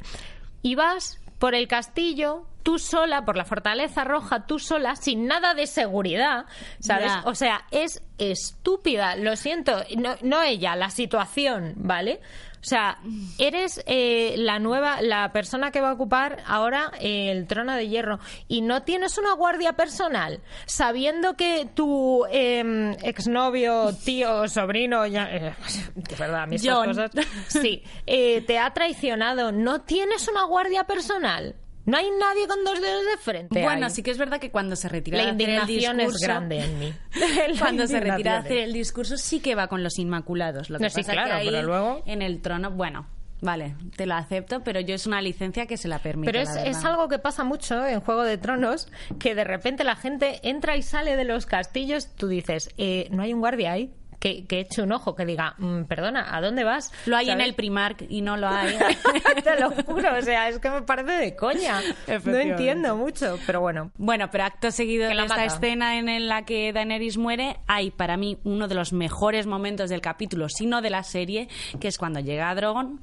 Y 0.63 0.75
vas 0.75 1.19
por 1.39 1.55
el 1.55 1.69
castillo, 1.69 2.47
tú 2.63 2.79
sola, 2.79 3.25
por 3.25 3.37
la 3.37 3.45
fortaleza 3.45 4.05
roja, 4.05 4.47
tú 4.47 4.59
sola, 4.59 4.97
sin 4.97 5.27
nada 5.27 5.55
de 5.55 5.67
seguridad, 5.67 6.47
¿sabes? 6.81 7.07
Ya. 7.07 7.23
O 7.25 7.35
sea, 7.35 7.65
es 7.71 8.03
estúpida, 8.19 9.17
lo 9.17 9.37
siento, 9.37 9.85
no, 9.97 10.17
no 10.23 10.43
ella, 10.43 10.75
la 10.75 10.91
situación, 10.91 11.75
¿vale? 11.77 12.21
O 12.61 12.69
sea, 12.69 12.99
eres 13.39 13.83
eh, 13.87 14.35
la 14.39 14.59
nueva, 14.59 15.01
la 15.01 15.33
persona 15.33 15.71
que 15.71 15.81
va 15.81 15.91
a 15.91 15.93
ocupar 15.93 16.43
ahora 16.47 16.91
eh, 17.01 17.31
el 17.31 17.47
trono 17.47 17.75
de 17.75 17.89
hierro 17.89 18.19
y 18.49 18.63
no 18.63 18.83
tienes 18.83 19.19
una 19.19 19.35
guardia 19.35 19.75
personal, 19.75 20.41
sabiendo 20.67 21.35
que 21.35 21.69
tu 21.75 22.25
eh, 22.31 22.97
exnovio, 23.03 23.95
tío, 24.05 24.49
sobrino, 24.49 25.07
ya, 25.07 25.31
eh, 25.31 25.55
de 25.95 26.17
verdad, 26.17 26.49
John. 26.63 26.89
cosas, 26.89 27.11
sí, 27.49 27.83
eh, 28.07 28.41
te 28.43 28.59
ha 28.59 28.73
traicionado, 28.73 29.53
no 29.53 29.83
tienes 29.83 30.29
una 30.29 30.45
guardia 30.45 30.85
personal. 30.85 31.55
No 31.87 31.97
hay 31.97 32.07
nadie 32.21 32.47
con 32.49 32.63
dos 32.65 32.81
dedos 32.83 33.05
de 33.07 33.17
frente. 33.17 33.63
Bueno, 33.63 33.87
ahí. 33.87 33.93
sí 33.93 34.03
que 34.03 34.11
es 34.11 34.19
verdad 34.19 34.39
que 34.41 34.51
cuando 34.51 34.77
se 34.77 34.89
retira 34.89 35.17
La 35.19 35.25
de 35.25 35.31
hacer 35.31 35.49
el 35.49 35.59
indignación 35.61 36.01
es 36.01 36.07
discurso- 36.09 36.25
grande 36.27 36.59
en 36.61 36.79
mí. 36.79 36.93
La 37.55 37.59
cuando 37.59 37.87
se 37.87 38.01
retira 38.01 38.33
de 38.33 38.39
hacer 38.39 38.59
el 38.59 38.73
discurso 38.73 39.17
sí 39.17 39.41
que 39.41 39.55
va 39.55 39.69
con 39.69 39.83
los 39.83 39.99
inmaculados. 39.99 40.69
Lo 40.69 40.79
que 40.79 40.85
No, 40.85 40.91
sí, 40.91 41.01
pasa 41.01 41.13
claro, 41.13 41.29
que 41.29 41.35
ahí, 41.37 41.47
pero 41.51 41.63
luego- 41.63 42.03
en 42.07 42.23
el 42.23 42.43
trono, 42.43 42.71
bueno, 42.73 43.07
vale, 43.41 43.77
te 43.97 44.05
lo 44.07 44.15
acepto, 44.15 44.65
pero 44.65 44.81
yo 44.81 44.95
es 44.97 45.07
una 45.07 45.23
licencia 45.23 45.67
que 45.67 45.77
se 45.77 45.87
la 45.89 46.01
permite. 46.01 46.33
Pero 46.33 46.43
es, 46.43 46.83
la 46.83 46.89
algo 46.91 47.09
que 47.09 47.19
pasa 47.21 47.45
mucho 47.45 47.87
en 47.87 48.01
Juego 48.01 48.25
de 48.25 48.37
Tronos, 48.39 48.89
que 49.21 49.35
de 49.37 49.45
repente 49.45 49.85
la 49.85 49.95
gente 49.97 50.41
entra 50.43 50.77
y 50.77 50.83
sale 50.83 51.17
de 51.17 51.25
los 51.25 51.47
castillos, 51.47 52.09
tú 52.17 52.27
dices, 52.29 52.69
eh, 52.79 53.07
no 53.13 53.23
hay 53.23 53.33
un 53.33 53.41
guardia 53.41 53.73
ahí. 53.73 53.93
Que, 54.19 54.45
que 54.47 54.61
eche 54.61 54.81
un 54.83 54.93
ojo, 54.93 55.15
que 55.15 55.27
diga, 55.27 55.55
"Mm, 55.59 55.83
perdona, 55.85 56.35
¿a 56.35 56.41
dónde 56.41 56.65
vas? 56.65 56.91
Lo 57.05 57.17
hay 57.17 57.29
en 57.31 57.41
el 57.41 57.55
Primark 57.55 58.07
y 58.09 58.23
no 58.23 58.37
lo 58.37 58.49
hay. 58.49 58.75
Te 59.45 59.61
lo 59.61 59.71
juro, 59.71 60.17
o 60.19 60.23
sea, 60.23 60.49
es 60.49 60.59
que 60.59 60.71
me 60.71 60.83
parece 60.83 61.13
de 61.13 61.37
coña. 61.37 61.81
No 62.25 62.37
entiendo 62.37 62.97
mucho, 62.97 63.39
pero 63.47 63.61
bueno. 63.61 63.91
Bueno, 63.99 64.29
pero 64.33 64.45
acto 64.45 64.71
seguido 64.71 65.09
Que 65.11 65.15
de 65.15 65.23
esta 65.23 65.37
mata. 65.37 65.45
escena 65.45 65.99
en 65.99 66.29
la 66.29 66.45
que 66.47 66.73
Daenerys 66.73 67.19
muere, 67.19 67.59
hay 67.67 67.91
para 67.91 68.17
mí 68.17 68.39
uno 68.45 68.69
de 68.69 68.75
los 68.75 68.93
mejores 68.93 69.47
momentos 69.47 69.91
del 69.91 70.01
capítulo, 70.01 70.49
sino 70.49 70.81
de 70.81 70.91
la 70.91 71.03
serie, 71.03 71.49
que 71.79 71.89
es 71.89 71.99
cuando 71.99 72.21
llega 72.21 72.55
Drogon 72.55 73.03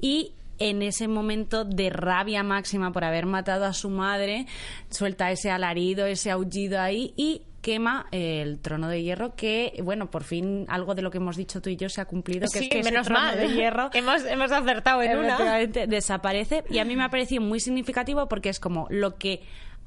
y 0.00 0.32
en 0.58 0.82
ese 0.82 1.08
momento 1.08 1.64
de 1.64 1.88
rabia 1.88 2.42
máxima 2.42 2.92
por 2.92 3.02
haber 3.04 3.24
matado 3.24 3.64
a 3.64 3.72
su 3.72 3.88
madre, 3.88 4.44
suelta 4.90 5.30
ese 5.30 5.50
alarido, 5.50 6.04
ese 6.04 6.30
aullido 6.30 6.78
ahí 6.82 7.14
y 7.16 7.42
quema 7.60 8.06
el 8.10 8.58
trono 8.60 8.88
de 8.88 9.02
hierro 9.02 9.34
que, 9.34 9.78
bueno, 9.84 10.10
por 10.10 10.24
fin 10.24 10.64
algo 10.68 10.94
de 10.94 11.02
lo 11.02 11.10
que 11.10 11.18
hemos 11.18 11.36
dicho 11.36 11.60
tú 11.60 11.70
y 11.70 11.76
yo 11.76 11.88
se 11.88 12.00
ha 12.00 12.04
cumplido, 12.06 12.46
que 12.52 12.58
Sí, 12.58 12.64
es 12.64 12.70
que 12.70 12.78
ese 12.80 12.90
menos 12.90 13.06
trono 13.06 13.20
mal. 13.22 13.38
de 13.38 13.48
hierro 13.48 13.90
hemos, 13.94 14.24
hemos 14.24 14.50
acertado 14.52 15.02
en 15.02 15.18
una. 15.18 15.58
desaparece 15.86 16.64
y 16.70 16.78
a 16.78 16.84
mí 16.84 16.96
me 16.96 17.04
ha 17.04 17.10
parecido 17.10 17.42
muy 17.42 17.60
significativo 17.60 18.28
porque 18.28 18.48
es 18.48 18.60
como 18.60 18.86
lo 18.90 19.16
que 19.16 19.42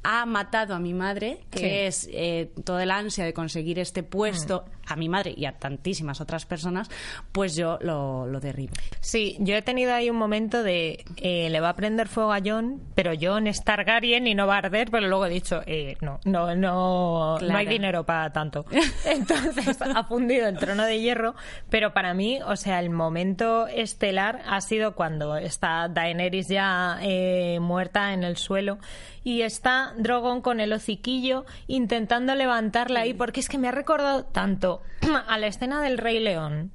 ha 0.05 0.25
matado 0.25 0.75
a 0.75 0.79
mi 0.79 0.93
madre, 0.93 1.39
que 1.49 1.59
Sí. 1.59 1.65
es 1.65 2.09
eh, 2.11 2.51
toda 2.65 2.83
el 2.83 2.91
ansia 2.91 3.23
de 3.23 3.33
conseguir 3.33 3.79
este 3.79 4.03
puesto 4.03 4.65
a 4.87 4.95
mi 4.95 5.09
madre 5.09 5.33
y 5.35 5.45
a 5.45 5.53
tantísimas 5.53 6.21
otras 6.21 6.45
personas, 6.45 6.89
pues 7.31 7.55
yo 7.55 7.77
lo, 7.81 8.27
lo 8.27 8.39
derribo. 8.39 8.73
Sí, 8.99 9.37
yo 9.39 9.55
he 9.55 9.61
tenido 9.61 9.93
ahí 9.93 10.09
un 10.09 10.17
momento 10.17 10.63
de 10.63 11.03
eh, 11.17 11.49
le 11.49 11.59
va 11.59 11.69
a 11.69 11.75
prender 11.75 12.07
fuego 12.07 12.33
a 12.33 12.39
John, 12.43 12.81
pero 12.95 13.11
John 13.19 13.47
es 13.47 13.63
Targaryen 13.63 14.27
y 14.27 14.35
no 14.35 14.47
va 14.47 14.55
a 14.55 14.57
arder, 14.59 14.89
pero 14.91 15.07
luego 15.07 15.25
he 15.25 15.29
dicho, 15.29 15.61
eh, 15.65 15.97
no, 16.01 16.19
no, 16.25 16.55
no, 16.55 17.35
Claro. 17.39 17.53
no 17.53 17.57
hay 17.59 17.65
dinero 17.67 18.05
para 18.05 18.31
tanto. 18.31 18.65
Entonces 19.05 19.81
ha 19.81 20.03
fundido 20.05 20.47
el 20.47 20.57
trono 20.57 20.83
de 20.85 20.99
hierro, 20.99 21.35
pero 21.69 21.93
para 21.93 22.13
mí, 22.13 22.39
o 22.45 22.55
sea, 22.55 22.79
el 22.79 22.89
momento 22.89 23.67
estelar 23.67 24.41
ha 24.47 24.61
sido 24.61 24.95
cuando 24.95 25.37
está 25.37 25.87
Daenerys 25.87 26.47
ya 26.47 26.97
eh, 27.01 27.59
muerta 27.61 28.13
en 28.13 28.23
el 28.23 28.37
suelo 28.37 28.77
y 29.23 29.41
está 29.41 29.93
Drogon 29.97 30.41
con 30.41 30.59
el 30.59 30.73
hociquillo 30.73 31.45
intentando 31.67 32.35
levantarla 32.35 33.01
ahí, 33.01 33.13
porque 33.13 33.39
es 33.39 33.47
que 33.49 33.57
me 33.57 33.67
ha 33.69 33.71
recordado 33.71 34.25
tanto 34.25 34.72
a 35.27 35.37
la 35.37 35.47
escena 35.47 35.81
del 35.81 35.97
Rey 35.97 36.19
León. 36.19 36.71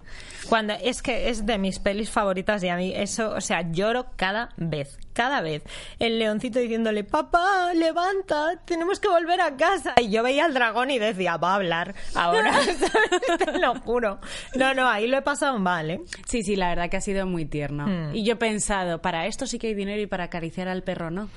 Cuando 0.48 0.72
es 0.72 1.02
que 1.02 1.28
es 1.28 1.44
de 1.44 1.58
mis 1.58 1.78
pelis 1.78 2.10
favoritas 2.10 2.62
y 2.62 2.68
a 2.68 2.76
mí 2.76 2.92
eso, 2.94 3.30
o 3.30 3.40
sea, 3.40 3.70
lloro 3.70 4.06
cada 4.16 4.50
vez, 4.56 4.98
cada 5.12 5.42
vez. 5.42 5.62
El 5.98 6.18
leoncito 6.18 6.58
diciéndole, 6.58 7.04
papá, 7.04 7.74
levanta, 7.74 8.58
tenemos 8.64 8.98
que 8.98 9.08
volver 9.08 9.40
a 9.42 9.56
casa. 9.56 9.94
Y 10.00 10.10
yo 10.10 10.22
veía 10.22 10.46
al 10.46 10.54
dragón 10.54 10.90
y 10.90 10.98
decía, 10.98 11.36
va 11.36 11.52
a 11.52 11.54
hablar 11.56 11.94
ahora, 12.14 12.52
te 13.38 13.58
lo 13.58 13.74
juro. 13.80 14.20
No, 14.54 14.72
no, 14.72 14.88
ahí 14.88 15.06
lo 15.06 15.18
he 15.18 15.22
pasado 15.22 15.58
mal, 15.58 15.90
¿eh? 15.90 16.00
Sí, 16.26 16.42
sí, 16.42 16.56
la 16.56 16.70
verdad 16.70 16.88
que 16.88 16.96
ha 16.96 17.02
sido 17.02 17.26
muy 17.26 17.44
tierno. 17.44 17.86
Hmm. 17.86 18.14
Y 18.14 18.24
yo 18.24 18.34
he 18.34 18.36
pensado, 18.36 19.02
para 19.02 19.26
esto 19.26 19.46
sí 19.46 19.58
que 19.58 19.68
hay 19.68 19.74
dinero 19.74 20.00
y 20.00 20.06
para 20.06 20.24
acariciar 20.24 20.68
al 20.68 20.82
perro 20.82 21.10
no. 21.10 21.28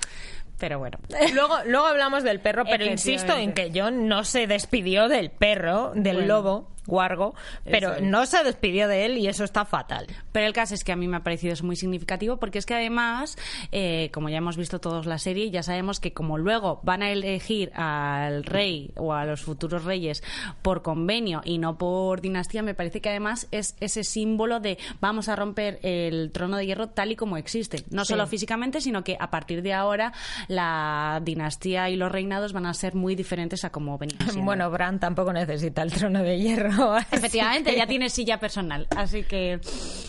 Pero 0.61 0.77
bueno. 0.77 0.99
Luego, 1.33 1.55
luego 1.65 1.87
hablamos 1.87 2.23
del 2.23 2.39
perro, 2.39 2.63
pero 2.65 2.85
insisto 2.85 3.33
en 3.35 3.51
que 3.53 3.71
John 3.73 4.07
no 4.07 4.23
se 4.23 4.45
despidió 4.45 5.07
del 5.09 5.31
perro, 5.31 5.91
del 5.95 6.17
Bueno. 6.17 6.27
lobo. 6.27 6.71
Wargo, 6.87 7.35
pero 7.63 7.93
es. 7.95 8.01
no 8.01 8.25
se 8.25 8.43
despidió 8.43 8.87
de 8.87 9.05
él 9.05 9.17
y 9.17 9.27
eso 9.27 9.43
está 9.43 9.65
fatal. 9.65 10.07
Pero 10.31 10.47
el 10.47 10.53
caso 10.53 10.73
es 10.73 10.83
que 10.83 10.91
a 10.91 10.95
mí 10.95 11.07
me 11.07 11.17
ha 11.17 11.23
parecido 11.23 11.53
eso 11.53 11.65
muy 11.65 11.75
significativo 11.75 12.37
porque 12.37 12.57
es 12.59 12.65
que 12.65 12.73
además, 12.73 13.37
eh, 13.71 14.09
como 14.13 14.29
ya 14.29 14.37
hemos 14.37 14.57
visto 14.57 14.79
todos 14.79 15.05
la 15.05 15.17
serie, 15.19 15.51
ya 15.51 15.63
sabemos 15.63 15.99
que 15.99 16.13
como 16.13 16.37
luego 16.37 16.79
van 16.83 17.03
a 17.03 17.11
elegir 17.11 17.71
al 17.75 18.43
rey 18.43 18.91
o 18.95 19.13
a 19.13 19.25
los 19.25 19.41
futuros 19.41 19.83
reyes 19.83 20.23
por 20.61 20.81
convenio 20.81 21.41
y 21.45 21.57
no 21.59 21.77
por 21.77 22.21
dinastía, 22.21 22.63
me 22.63 22.73
parece 22.73 22.99
que 23.01 23.09
además 23.09 23.47
es 23.51 23.75
ese 23.79 24.03
símbolo 24.03 24.59
de 24.59 24.77
vamos 24.99 25.29
a 25.29 25.35
romper 25.35 25.79
el 25.83 26.31
trono 26.31 26.57
de 26.57 26.65
hierro 26.65 26.89
tal 26.89 27.11
y 27.11 27.15
como 27.15 27.37
existe. 27.37 27.83
No 27.91 28.05
Sí. 28.05 28.13
solo 28.13 28.25
físicamente, 28.27 28.81
sino 28.81 29.03
que 29.03 29.15
a 29.19 29.29
partir 29.29 29.61
de 29.61 29.73
ahora 29.73 30.13
la 30.47 31.21
dinastía 31.23 31.89
y 31.89 31.95
los 31.95 32.11
reinados 32.11 32.53
van 32.53 32.65
a 32.65 32.73
ser 32.73 32.95
muy 32.95 33.15
diferentes 33.15 33.63
a 33.65 33.69
como 33.71 33.97
venían. 33.97 34.19
Bueno, 34.45 34.69
Bran 34.71 34.99
tampoco 34.99 35.31
necesita 35.33 35.81
el 35.83 35.91
trono 35.91 36.23
de 36.23 36.39
hierro. 36.39 36.70
Efectivamente, 37.11 37.71
que- 37.71 37.77
ya 37.77 37.87
tiene 37.87 38.09
silla 38.09 38.39
personal, 38.39 38.87
así 38.95 39.23
que 39.23 39.59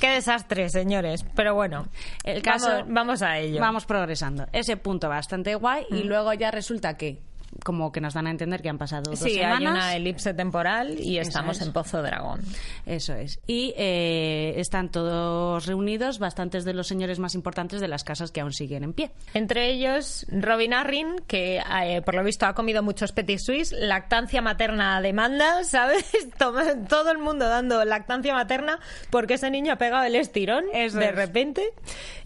Qué 0.00 0.10
desastre, 0.10 0.68
señores. 0.68 1.24
Pero 1.34 1.54
bueno, 1.54 1.86
El 2.24 2.42
caso- 2.42 2.68
vamos, 2.68 2.86
vamos 2.88 3.22
a 3.22 3.38
ello. 3.38 3.60
Vamos 3.60 3.86
progresando. 3.86 4.46
Ese 4.52 4.76
punto 4.76 5.08
bastante 5.08 5.54
guay 5.54 5.84
y 5.90 6.02
luego 6.02 6.32
ya 6.32 6.50
resulta 6.50 6.96
que 6.96 7.20
como 7.64 7.92
que 7.92 8.00
nos 8.00 8.14
dan 8.14 8.26
a 8.26 8.30
entender 8.30 8.62
que 8.62 8.68
han 8.68 8.78
pasado 8.78 9.10
dos 9.10 9.18
Sí, 9.18 9.34
semanas. 9.34 9.58
hay 9.60 9.66
una 9.66 9.96
elipse 9.96 10.34
temporal 10.34 10.98
y 10.98 11.18
Eso 11.18 11.28
estamos 11.28 11.60
es. 11.60 11.66
en 11.66 11.72
Pozo 11.72 12.02
Dragón. 12.02 12.40
Eso 12.86 13.14
es. 13.14 13.40
Y 13.46 13.74
eh, 13.76 14.54
están 14.56 14.90
todos 14.90 15.66
reunidos, 15.66 16.18
bastantes 16.18 16.64
de 16.64 16.74
los 16.74 16.86
señores 16.88 17.18
más 17.18 17.34
importantes 17.34 17.80
de 17.80 17.88
las 17.88 18.04
casas 18.04 18.30
que 18.32 18.40
aún 18.40 18.52
siguen 18.52 18.84
en 18.84 18.92
pie. 18.92 19.10
Entre 19.34 19.70
ellos, 19.70 20.26
Robin 20.30 20.74
Arryn, 20.74 21.16
que 21.26 21.58
eh, 21.82 22.02
por 22.02 22.14
lo 22.14 22.24
visto 22.24 22.46
ha 22.46 22.54
comido 22.54 22.82
muchos 22.82 23.12
petit 23.12 23.38
suisse, 23.38 23.72
lactancia 23.72 24.42
materna 24.42 24.96
a 24.96 25.00
demanda, 25.02 25.64
¿sabes? 25.64 26.04
Todo 26.38 27.10
el 27.10 27.18
mundo 27.18 27.48
dando 27.48 27.84
lactancia 27.84 28.34
materna 28.34 28.78
porque 29.10 29.34
ese 29.34 29.50
niño 29.50 29.72
ha 29.72 29.76
pegado 29.76 30.04
el 30.04 30.14
estirón 30.16 30.64
Eso 30.72 30.98
de 30.98 31.06
es. 31.06 31.14
repente. 31.14 31.62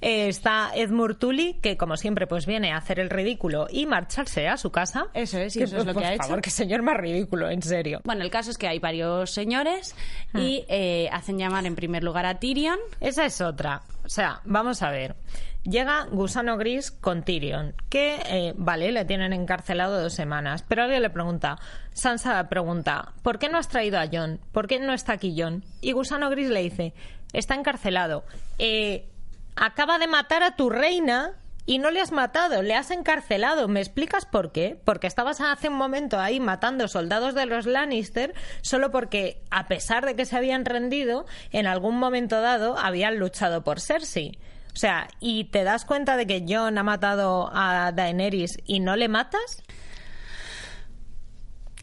Eh, 0.01 0.29
está 0.29 0.71
Edmure 0.75 1.15
Tully, 1.15 1.55
que 1.63 1.77
como 1.77 1.97
siempre 1.97 2.27
pues 2.27 2.47
viene 2.47 2.73
a 2.73 2.77
hacer 2.79 3.01
el 3.01 3.11
ridículo 3.11 3.67
y 3.71 3.87
marcharse 3.87 4.49
a 4.49 4.57
su 4.57 4.71
casa. 4.71 5.07
Eso 5.17 5.39
es, 5.39 5.57
y 5.57 5.63
eso 5.63 5.79
es 5.79 5.87
lo 5.87 5.95
por 5.95 6.03
que 6.03 6.09
ha 6.09 6.15
hecho. 6.15 6.25
favor, 6.25 6.43
qué 6.43 6.51
señor 6.51 6.83
más 6.83 6.97
ridículo, 6.99 7.49
en 7.49 7.63
serio. 7.63 8.03
Bueno, 8.05 8.23
el 8.23 8.31
caso 8.31 8.51
es 8.51 8.59
que 8.59 8.69
hay 8.69 8.79
varios 8.79 9.31
señores 9.31 9.97
y 10.35 10.65
eh, 10.69 11.09
hacen 11.11 11.39
llamar 11.39 11.65
en 11.65 11.75
primer 11.75 12.05
lugar 12.05 12.27
a 12.27 12.39
Tyrion. 12.39 12.79
Esa 13.01 13.25
es 13.25 13.41
otra. 13.41 13.83
O 14.05 14.09
sea, 14.11 14.41
vamos 14.45 14.83
a 14.83 14.91
ver. 14.91 15.17
Llega 15.65 16.05
Gusano 16.13 16.57
Gris 16.59 16.93
con 16.93 17.25
Tyrion, 17.25 17.75
que, 17.89 18.21
eh, 18.27 18.53
vale, 18.57 18.93
le 18.93 19.05
tienen 19.05 19.33
encarcelado 19.33 20.01
dos 20.01 20.13
semanas, 20.13 20.63
pero 20.69 20.83
alguien 20.85 21.03
le 21.03 21.11
pregunta, 21.11 21.59
Sansa 21.93 22.49
pregunta, 22.49 23.15
¿por 23.23 23.41
qué 23.41 23.49
no 23.49 23.59
has 23.59 23.69
traído 23.69 23.99
a 23.99 24.07
John? 24.13 24.39
¿Por 24.53 24.69
qué 24.69 24.79
no 24.79 24.93
está 24.93 25.15
aquí 25.15 25.35
John? 25.37 25.65
Y 25.81 25.91
Gusano 25.93 26.31
Gris 26.31 26.51
le 26.51 26.63
dice, 26.63 26.95
está 27.33 27.57
encarcelado. 27.57 28.23
Eh, 28.59 29.09
acaba 29.57 29.99
de 29.99 30.07
matar 30.07 30.45
a 30.45 30.55
tu 30.55 30.71
reina 30.71 31.33
y 31.67 31.79
no 31.79 31.91
le 31.91 32.01
has 32.01 32.13
matado, 32.13 32.63
le 32.63 32.75
has 32.75 32.91
encarcelado. 32.91 33.69
¿Me 33.69 33.81
explicas 33.81 34.25
por 34.25 34.53
qué? 34.53 34.81
Porque 34.85 35.09
estabas 35.09 35.41
hace 35.41 35.69
un 35.69 35.75
momento 35.75 36.19
ahí 36.19 36.41
matando 36.41 36.89
soldados 36.89 37.35
de 37.35 37.47
los 37.47 37.67
Lannister 37.67 38.35
solo 38.63 38.91
porque, 38.91 39.43
a 39.51 39.67
pesar 39.67 40.07
de 40.07 40.15
que 40.15 40.25
se 40.25 40.37
habían 40.37 40.65
rendido, 40.65 41.27
en 41.51 41.67
algún 41.67 41.99
momento 41.99 42.41
dado 42.41 42.79
habían 42.79 43.19
luchado 43.19 43.65
por 43.65 43.81
Cersei. 43.81 44.39
O 44.73 44.79
sea, 44.79 45.09
¿y 45.21 45.45
te 45.45 45.65
das 45.65 45.85
cuenta 45.85 46.17
de 46.17 46.27
que 46.27 46.45
Jon 46.47 46.79
ha 46.79 46.83
matado 46.83 47.51
a 47.53 47.93
Daenerys 47.93 48.59
y 48.65 48.81
no 48.81 48.95
le 48.95 49.09
matas? 49.09 49.63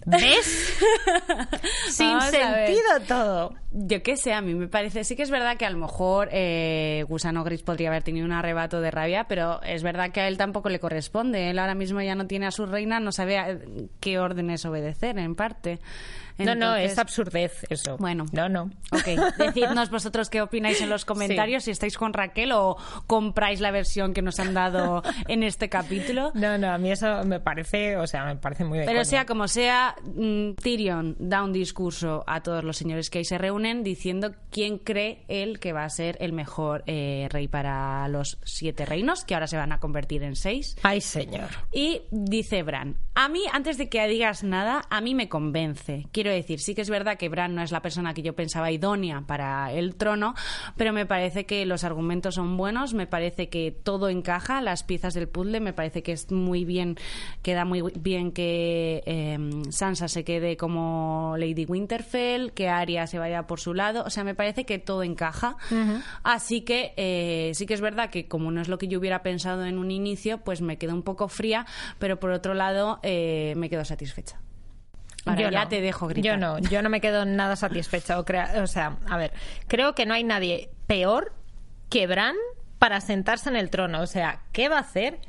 ¿Ves? 0.06 0.78
Sin 1.90 2.20
sentido 2.22 3.00
todo. 3.08 3.54
Yo 3.72 4.04
qué 4.04 4.18
sé, 4.18 4.34
a 4.34 4.42
mí 4.42 4.54
me 4.54 4.68
parece, 4.68 5.04
sí 5.04 5.16
que 5.16 5.24
es 5.24 5.32
verdad 5.32 5.58
que 5.58 5.66
a 5.66 5.70
lo 5.70 5.78
mejor 5.78 6.30
eh, 6.32 7.04
Gusano 7.08 7.44
Gris 7.44 7.64
podría 7.64 7.90
haber 7.90 8.04
tenido 8.04 8.26
un 8.26 8.32
arrebato 8.32 8.82
de 8.82 8.92
rabia, 8.92 9.26
pero 9.28 9.62
es 9.64 9.82
verdad 9.84 10.12
que 10.12 10.22
a 10.22 10.28
él 10.28 10.38
tampoco 10.38 10.70
le 10.70 10.80
corresponde. 10.80 11.50
Él 11.50 11.58
ahora 11.60 11.74
mismo 11.76 12.02
ya 12.02 12.16
no 12.16 12.28
tiene 12.28 12.46
a 12.48 12.52
su 12.52 12.66
reina, 12.66 13.00
no 13.00 13.12
sabe 13.12 13.38
a- 13.38 13.58
qué 14.00 14.20
órdenes 14.20 14.66
obedecer, 14.66 15.18
en 15.18 15.36
parte. 15.36 15.80
No, 16.38 16.56
no, 16.56 16.76
es 16.76 16.98
absurdez 16.98 17.66
eso. 17.70 17.98
Bueno. 17.98 18.26
No, 18.32 18.50
no. 18.50 18.70
Ok, 18.92 19.38
decidnos 19.38 19.90
vosotros 19.90 20.30
qué 20.30 20.42
opináis 20.42 20.82
en 20.82 20.90
los 20.90 21.06
comentarios, 21.06 21.64
si 21.64 21.72
estáis 21.72 21.98
con 21.98 22.14
Raquel 22.14 22.52
o 22.54 22.78
compráis 23.08 23.60
la 23.60 23.72
versión 23.72 24.14
que 24.14 24.22
nos 24.22 24.40
han 24.40 24.54
dado 24.54 25.04
en 25.28 25.44
este 25.44 25.70
capítulo. 25.70 26.32
No, 26.36 26.58
no, 26.58 26.72
a 26.72 26.78
mí 26.78 26.92
eso 26.92 27.24
me 27.26 27.40
parece, 27.40 27.98
o 27.98 28.08
sea, 28.08 28.26
me 28.26 28.36
parece 28.36 28.64
muy 28.64 28.80
de 28.80 28.86
Pero 28.86 28.98
coña. 29.00 29.06
sea 29.06 29.26
como 29.26 29.48
sea, 29.48 29.96
mm, 30.04 30.54
Tyrion 30.62 31.16
da 31.20 31.44
un 31.44 31.54
discurso 31.54 32.24
a 32.28 32.42
todos 32.42 32.64
los 32.64 32.78
señores 32.78 33.10
que 33.10 33.20
ahí 33.20 33.26
se 33.26 33.38
reúnen 33.38 33.84
diciendo 33.84 34.34
quién 34.52 34.78
cree 34.78 35.24
él 35.28 35.60
que 35.60 35.74
va 35.74 35.84
a 35.84 35.90
ser 35.90 36.18
el 36.20 36.34
mejor 36.34 36.84
eh, 36.88 37.28
rey 37.32 37.48
para 37.48 38.08
los 38.08 38.38
siete 38.44 38.86
reinos, 38.86 39.26
que 39.26 39.34
ahora 39.34 39.48
se 39.48 39.58
van 39.58 39.72
a 39.72 39.80
convertir 39.80 40.24
en 40.24 40.36
seis. 40.36 40.76
Ay, 40.84 41.02
señor. 41.02 41.50
Y 41.72 42.02
dice 42.12 42.64
Bran, 42.64 42.98
a 43.16 43.30
mí, 43.30 43.44
antes 43.52 43.78
de 43.78 43.90
que 43.90 44.06
digas 44.08 44.44
nada, 44.44 44.84
a 44.90 45.02
mí 45.02 45.16
me 45.16 45.30
convence. 45.30 46.08
Quiero 46.24 46.38
decir, 46.38 46.62
sí 46.62 46.74
que 46.74 46.82
es 46.82 46.90
verdad 46.90 47.18
que 47.18 47.28
Bran 47.28 47.54
no 47.54 47.62
es 47.62 47.74
la 47.74 47.82
persona 47.82 48.14
que 48.14 48.22
yo 48.22 48.34
pensaba 48.34 48.72
idónea 48.72 49.26
para 49.28 49.74
el 49.74 49.96
trono, 49.96 50.36
pero 50.78 50.94
me 50.94 51.06
parece 51.06 51.46
que 51.46 51.66
los 51.66 51.84
argumentos 51.84 52.36
son 52.36 52.56
buenos, 52.56 52.94
me 52.94 53.08
parece 53.08 53.50
que 53.50 53.74
todo 53.74 54.08
encaja, 54.08 54.62
las 54.62 54.84
piezas 54.84 55.16
del 55.16 55.28
puzzle, 55.28 55.60
me 55.60 55.74
parece 55.74 56.02
que 56.02 56.14
es 56.14 56.32
muy 56.32 56.64
bien, 56.64 56.96
queda 57.42 57.66
muy 57.66 57.82
bien 58.00 58.32
que 58.32 59.04
eh, 59.06 59.38
Sansa 59.70 60.08
se 60.08 60.24
quede 60.24 60.56
como 60.56 61.36
Lady 61.38 61.66
Winterfell, 61.66 62.54
que 62.54 62.70
Arya 62.70 63.06
se 63.06 63.20
vaya 63.20 63.46
por 63.46 63.60
su 63.60 63.74
lado, 63.74 64.06
o 64.06 64.10
sea, 64.10 64.24
me 64.24 64.34
parece 64.34 64.66
que 64.66 64.80
todo 64.80 65.04
encaja. 65.04 65.58
Así 66.24 66.62
que 66.62 66.94
eh, 66.96 67.52
sí 67.54 67.66
que 67.66 67.74
es 67.74 67.82
verdad 67.82 68.10
que 68.10 68.30
como 68.30 68.50
no 68.50 68.62
es 68.62 68.70
lo 68.70 68.78
que 68.78 68.88
yo 68.88 68.98
hubiera 68.98 69.24
pensado 69.24 69.66
en 69.66 69.78
un 69.78 69.92
inicio, 69.92 70.38
pues 70.38 70.62
me 70.62 70.78
quedo 70.78 70.94
un 70.94 71.04
poco 71.04 71.28
fría, 71.28 71.66
pero 72.00 72.18
por 72.18 72.32
otro 72.32 72.54
lado 72.54 73.02
eh, 73.04 73.56
me 73.58 73.70
quedo 73.70 73.84
satisfecha. 73.84 74.40
Ahora 75.26 75.42
Yo 75.42 75.50
ya 75.50 75.64
no. 75.64 75.70
te 75.70 75.82
dejo 75.82 76.08
gritar. 76.08 76.32
Yo 76.34 76.38
no, 76.38 76.60
yo 76.60 76.82
no 76.82 76.90
me 76.90 77.00
quedo 77.02 77.26
nada 77.26 77.56
satisfecha. 77.56 78.20
O, 78.20 78.26
crea- 78.26 78.62
o 78.62 78.68
sea, 78.68 78.98
a 79.10 79.18
ver, 79.18 79.32
creo 79.68 79.96
que 79.96 80.06
no 80.06 80.14
hay 80.14 80.24
nadie 80.24 80.70
peor 80.88 81.34
que 81.90 82.08
Bran 82.08 82.36
para 82.80 83.00
sentarse 83.02 83.50
en 83.50 83.56
el 83.56 83.70
trono. 83.70 84.02
O 84.02 84.08
sea, 84.08 84.42
¿qué 84.52 84.68
va 84.70 84.78
a 84.78 84.82
hacer? 84.82 85.20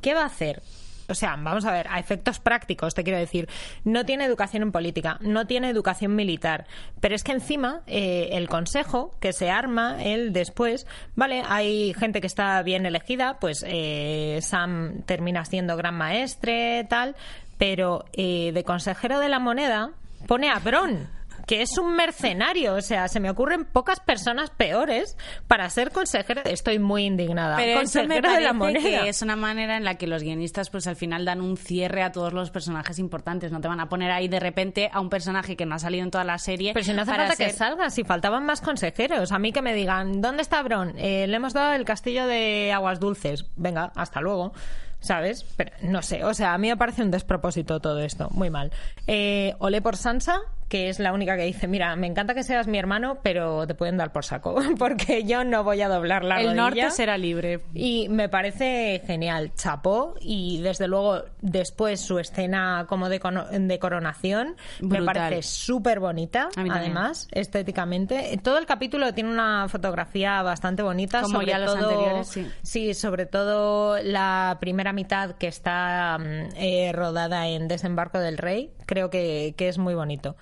¿Qué 0.00 0.14
va 0.14 0.22
a 0.22 0.26
hacer? 0.26 0.62
O 1.08 1.14
sea, 1.16 1.34
vamos 1.36 1.64
a 1.64 1.72
ver, 1.72 1.88
a 1.90 1.98
efectos 1.98 2.38
prácticos, 2.38 2.94
te 2.94 3.02
quiero 3.02 3.18
decir, 3.18 3.48
no 3.82 4.06
tiene 4.06 4.24
educación 4.24 4.62
en 4.62 4.70
política, 4.70 5.18
no 5.20 5.44
tiene 5.44 5.68
educación 5.68 6.14
militar, 6.14 6.68
pero 7.00 7.16
es 7.16 7.24
que 7.24 7.32
encima 7.32 7.80
eh, 7.88 8.28
el 8.34 8.48
consejo 8.48 9.10
que 9.18 9.32
se 9.32 9.50
arma 9.50 9.96
él 10.04 10.32
después, 10.32 10.86
vale, 11.16 11.42
hay 11.48 11.94
gente 11.94 12.20
que 12.20 12.28
está 12.28 12.62
bien 12.62 12.86
elegida, 12.86 13.38
pues 13.40 13.64
eh, 13.66 14.38
Sam 14.40 15.02
termina 15.04 15.44
siendo 15.44 15.76
gran 15.76 15.96
maestre, 15.96 16.86
tal, 16.88 17.16
pero 17.60 18.06
eh, 18.14 18.52
de 18.54 18.64
consejero 18.64 19.20
de 19.20 19.28
la 19.28 19.38
moneda 19.38 19.90
pone 20.26 20.48
a 20.48 20.58
Bron 20.60 21.20
que 21.50 21.62
es 21.62 21.78
un 21.78 21.96
mercenario, 21.96 22.74
o 22.74 22.80
sea, 22.80 23.08
se 23.08 23.18
me 23.18 23.28
ocurren 23.28 23.64
pocas 23.64 23.98
personas 23.98 24.50
peores 24.50 25.16
para 25.48 25.68
ser 25.68 25.90
consejero. 25.90 26.42
Estoy 26.44 26.78
muy 26.78 27.06
indignada. 27.06 27.56
Pero 27.56 27.80
eso 27.80 27.98
me 28.02 28.20
consejero 28.20 28.32
de 28.34 28.40
la 28.40 28.52
moneda. 28.52 29.02
que 29.02 29.08
es 29.08 29.20
una 29.20 29.34
manera 29.34 29.76
en 29.76 29.82
la 29.82 29.96
que 29.96 30.06
los 30.06 30.22
guionistas 30.22 30.70
pues 30.70 30.86
al 30.86 30.94
final 30.94 31.24
dan 31.24 31.40
un 31.40 31.56
cierre 31.56 32.04
a 32.04 32.12
todos 32.12 32.32
los 32.32 32.52
personajes 32.52 33.00
importantes. 33.00 33.50
No 33.50 33.60
te 33.60 33.66
van 33.66 33.80
a 33.80 33.88
poner 33.88 34.12
ahí 34.12 34.28
de 34.28 34.38
repente 34.38 34.90
a 34.92 35.00
un 35.00 35.10
personaje 35.10 35.56
que 35.56 35.66
no 35.66 35.74
ha 35.74 35.80
salido 35.80 36.04
en 36.04 36.12
toda 36.12 36.22
la 36.22 36.38
serie. 36.38 36.72
Pero 36.72 36.84
si 36.84 36.92
no 36.92 37.02
hace 37.02 37.16
falta 37.16 37.34
que 37.34 37.50
salga, 37.50 37.90
si 37.90 38.04
faltaban 38.04 38.46
más 38.46 38.60
consejeros. 38.60 39.32
A 39.32 39.40
mí 39.40 39.50
que 39.50 39.60
me 39.60 39.74
digan, 39.74 40.20
¿dónde 40.20 40.42
está 40.42 40.62
Bron? 40.62 40.94
Eh, 40.98 41.26
le 41.26 41.34
hemos 41.34 41.52
dado 41.52 41.72
el 41.72 41.84
castillo 41.84 42.28
de 42.28 42.70
aguas 42.72 43.00
dulces. 43.00 43.46
Venga, 43.56 43.90
hasta 43.96 44.20
luego. 44.20 44.52
¿Sabes? 45.00 45.44
Pero 45.56 45.72
no 45.82 46.02
sé, 46.02 46.24
o 46.24 46.34
sea, 46.34 46.54
a 46.54 46.58
mí 46.58 46.68
me 46.68 46.76
parece 46.76 47.02
un 47.02 47.10
despropósito 47.10 47.80
todo 47.80 48.00
esto, 48.00 48.28
muy 48.30 48.50
mal. 48.50 48.70
Eh, 49.06 49.54
olé 49.58 49.80
por 49.80 49.96
Sansa, 49.96 50.40
que 50.70 50.88
es 50.88 50.98
la 51.00 51.12
única 51.12 51.36
que 51.36 51.42
dice, 51.42 51.66
mira, 51.68 51.94
me 51.96 52.06
encanta 52.06 52.32
que 52.32 52.42
seas 52.44 52.66
mi 52.66 52.78
hermano, 52.78 53.18
pero 53.22 53.66
te 53.66 53.74
pueden 53.74 53.98
dar 53.98 54.12
por 54.12 54.24
saco, 54.24 54.54
porque 54.78 55.24
yo 55.24 55.44
no 55.44 55.64
voy 55.64 55.82
a 55.82 55.88
doblar 55.88 56.24
la 56.24 56.40
El 56.40 56.46
rodilla. 56.46 56.62
norte 56.62 56.90
será 56.92 57.18
libre. 57.18 57.60
Y 57.74 58.08
me 58.08 58.28
parece 58.30 59.02
genial, 59.06 59.52
chapó 59.54 60.14
y 60.20 60.60
desde 60.62 60.86
luego 60.88 61.24
después 61.42 62.00
su 62.00 62.18
escena 62.18 62.86
como 62.88 63.08
de, 63.08 63.20
de 63.50 63.78
coronación 63.78 64.56
me 64.80 65.02
parece 65.02 65.42
súper 65.42 66.00
bonita, 66.00 66.48
además, 66.56 67.28
estéticamente. 67.32 68.38
Todo 68.42 68.58
el 68.58 68.66
capítulo 68.66 69.12
tiene 69.12 69.30
una 69.30 69.66
fotografía 69.68 70.40
bastante 70.42 70.82
bonita. 70.82 71.22
Como 71.22 71.34
sobre 71.34 71.48
ya 71.48 71.58
los 71.58 71.74
todo- 71.76 71.90
anteriores, 71.90 72.28
sí. 72.28 72.46
Sí, 72.62 72.94
sobre 72.94 73.26
todo 73.26 74.00
la 74.02 74.56
primera 74.60 74.92
mitad 74.92 75.32
que 75.32 75.48
está 75.48 76.16
mm, 76.18 76.54
eh, 76.56 76.92
rodada 76.94 77.48
en 77.48 77.66
Desembarco 77.66 78.18
del 78.20 78.38
Rey, 78.38 78.70
creo 78.90 79.08
que, 79.08 79.54
que 79.56 79.68
es 79.68 79.78
muy 79.78 79.94
bonito. 79.94 80.34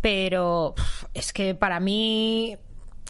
Pero 0.00 0.74
es 1.12 1.32
que 1.34 1.54
para 1.54 1.78
mí... 1.80 2.56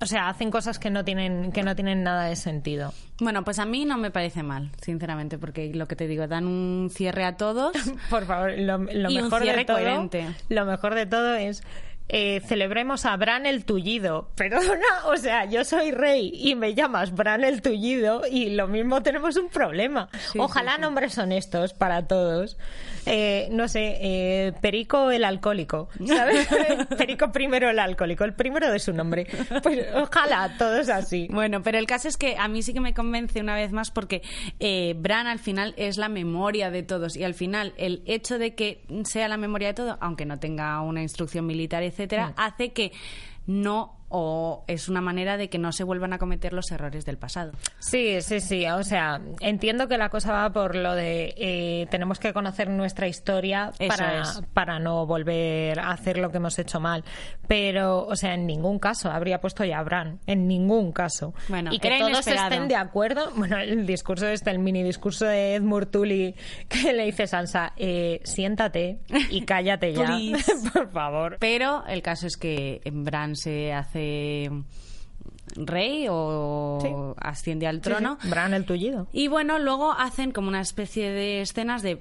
O 0.03 0.07
sea, 0.07 0.29
hacen 0.31 0.51
cosas 0.51 0.79
que 0.79 0.89
no 0.89 1.05
tienen 1.05 1.53
que 1.53 1.63
no 1.63 1.77
tienen 1.77 2.03
nada 2.03 2.25
de 2.25 2.35
sentido. 2.35 2.95
Bueno, 3.21 3.45
pues 3.45 3.59
a 3.59 3.67
mí 3.67 3.85
no 3.85 3.99
me 3.99 4.11
parece 4.11 4.43
mal, 4.43 4.71
sinceramente, 4.81 5.37
porque 5.37 5.75
lo 5.75 5.87
que 5.87 5.95
te 5.95 6.09
digo, 6.09 6.27
dan 6.27 6.47
un 6.47 6.89
cierre 6.91 7.25
a 7.27 7.37
todos. 7.37 7.73
Por 8.09 8.25
favor, 8.25 8.51
lo, 8.57 8.79
lo 8.79 9.11
Y 9.11 9.19
un 9.19 9.25
mejor 9.25 9.43
cierre 9.43 9.59
de 9.59 9.65
todo, 9.67 9.77
coherente. 9.77 10.27
lo 10.49 10.65
mejor 10.65 10.95
de 10.95 11.05
todo 11.05 11.35
es 11.35 11.63
eh, 12.13 12.41
celebremos 12.45 13.07
a 13.07 13.17
Bran 13.17 13.47
el 13.47 13.65
Tullido. 13.65 14.31
Perdona, 14.37 15.07
o 15.07 15.17
sea, 15.17 15.45
yo 15.45 15.65
soy 15.65 15.93
rey 15.93 16.33
y 16.35 16.57
me 16.57 16.75
llamas 16.75 17.15
Bran 17.15 17.45
el 17.45 17.63
Tullido 17.63 18.23
y 18.31 18.51
lo 18.51 18.67
mismo 18.67 19.03
tenemos 19.03 19.37
un 19.37 19.49
problema. 19.49 20.09
Ojalá 20.37 20.77
nombres 20.77 21.17
honestos 21.19 21.73
para 21.73 22.07
todos. 22.07 22.59
Eh, 23.07 23.49
no 23.51 23.69
sé, 23.69 23.97
eh, 24.01 24.53
Perico 24.61 25.11
el 25.11 25.25
alcohólico, 25.25 25.89
¿sabes? 26.07 26.47
Perico 26.99 27.33
primero 27.33 27.71
el 27.71 27.79
alcohólico, 27.79 28.25
el 28.25 28.35
primero 28.35 28.71
de 28.71 28.79
su 28.79 28.93
nombre. 28.93 29.27
Pues 29.63 29.87
ojalá, 29.95 30.55
todos 30.59 30.89
así. 30.89 31.29
Bueno, 31.31 31.63
pero 31.63 31.79
el 31.79 31.87
caso 31.87 32.09
es 32.09 32.17
que 32.17 32.37
a 32.37 32.49
mí 32.49 32.63
sí 32.63 32.73
que 32.73 32.81
me 32.81 32.93
convence 32.93 33.41
una 33.41 33.55
vez 33.55 33.73
más 33.73 33.91
porque 33.91 34.23
eh, 34.59 34.95
Bran 34.99 35.27
al 35.27 35.39
final 35.39 35.75
es 35.77 35.97
la 35.97 36.09
memoria 36.09 36.71
de 36.71 36.83
todos 36.83 37.17
y 37.17 37.25
al 37.25 37.35
final 37.35 37.73
el 37.77 38.03
hecho 38.07 38.39
de 38.39 38.55
que 38.55 38.83
sea 39.05 39.29
la 39.29 39.37
memoria 39.37 39.69
de 39.69 39.75
todo, 39.75 39.99
aunque 40.01 40.27
no 40.27 40.39
tenga 40.39 40.81
una 40.83 41.03
instrucción 41.03 41.47
militar, 41.47 41.83
etcétera, 42.01 42.29
mm. 42.29 42.35
hace 42.37 42.73
que 42.73 42.93
no 43.47 44.00
o 44.11 44.65
es 44.67 44.89
una 44.89 45.01
manera 45.01 45.37
de 45.37 45.49
que 45.49 45.59
no 45.59 45.73
se 45.73 45.85
vuelvan 45.85 46.13
a 46.13 46.19
cometer 46.19 46.53
los 46.53 46.71
errores 46.73 47.05
del 47.07 47.17
pasado. 47.17 47.53
Sí, 47.79 48.21
sí, 48.21 48.41
sí. 48.41 48.67
O 48.67 48.83
sea, 48.83 49.21
entiendo 49.41 49.89
que 49.89 49.97
la 49.97 50.09
cosa 50.09 50.33
va 50.33 50.51
por 50.51 50.75
lo 50.75 50.95
de 50.95 51.33
eh, 51.37 51.87
tenemos 51.91 52.19
que 52.19 52.33
conocer 52.33 52.69
nuestra 52.69 53.07
historia 53.07 53.73
para, 53.89 54.25
para 54.53 54.79
no 54.81 55.07
volver 55.07 55.79
a 55.79 55.93
hacer 55.93 56.19
lo 56.19 56.31
que 56.31 56.39
hemos 56.39 56.59
hecho 56.59 56.81
mal. 56.81 57.05
Pero, 57.47 58.05
o 58.05 58.17
sea, 58.17 58.35
en 58.35 58.47
ningún 58.47 58.79
caso 58.81 59.11
habría 59.11 59.41
puesto 59.41 59.65
ya 59.65 59.79
a 59.79 59.83
Bran. 59.85 60.19
En 60.27 60.49
ningún 60.49 60.93
caso. 60.93 61.33
Bueno, 61.49 61.73
y 61.73 61.79
que 61.79 61.97
todos 61.99 62.27
estén 62.27 62.67
de 62.67 62.77
acuerdo. 62.77 63.31
Bueno, 63.37 63.59
el 63.59 63.87
discurso 63.87 64.27
este, 64.27 64.51
el 64.51 64.59
mini 64.59 64.83
discurso 64.83 65.25
de 65.25 65.55
Ed 65.55 65.63
Murtuli 65.63 66.35
que 66.69 66.93
le 66.93 67.05
dice 67.05 67.29
Sansa, 67.29 67.73
eh, 67.77 68.21
siéntate 68.25 68.99
y 69.31 69.43
cállate 69.43 69.93
ya, 69.93 70.19
por 70.73 70.91
favor. 70.91 71.37
Pero 71.39 71.85
el 71.87 72.03
caso 72.03 72.27
es 72.27 72.37
que 72.37 72.81
Bran 72.93 73.37
se 73.37 73.73
hace 73.73 74.00
rey 75.57 76.07
o 76.09 77.15
asciende 77.19 77.67
al 77.67 77.81
trono. 77.81 78.19
Bran 78.29 78.55
el 78.55 78.65
tullido. 78.65 79.09
Y 79.13 79.29
bueno, 79.29 79.59
luego 79.59 79.93
hacen 79.93 80.33
como 80.33 80.49
una 80.49 80.61
especie 80.61 81.11
de 81.11 81.43
escenas 81.43 81.83
de 81.83 81.99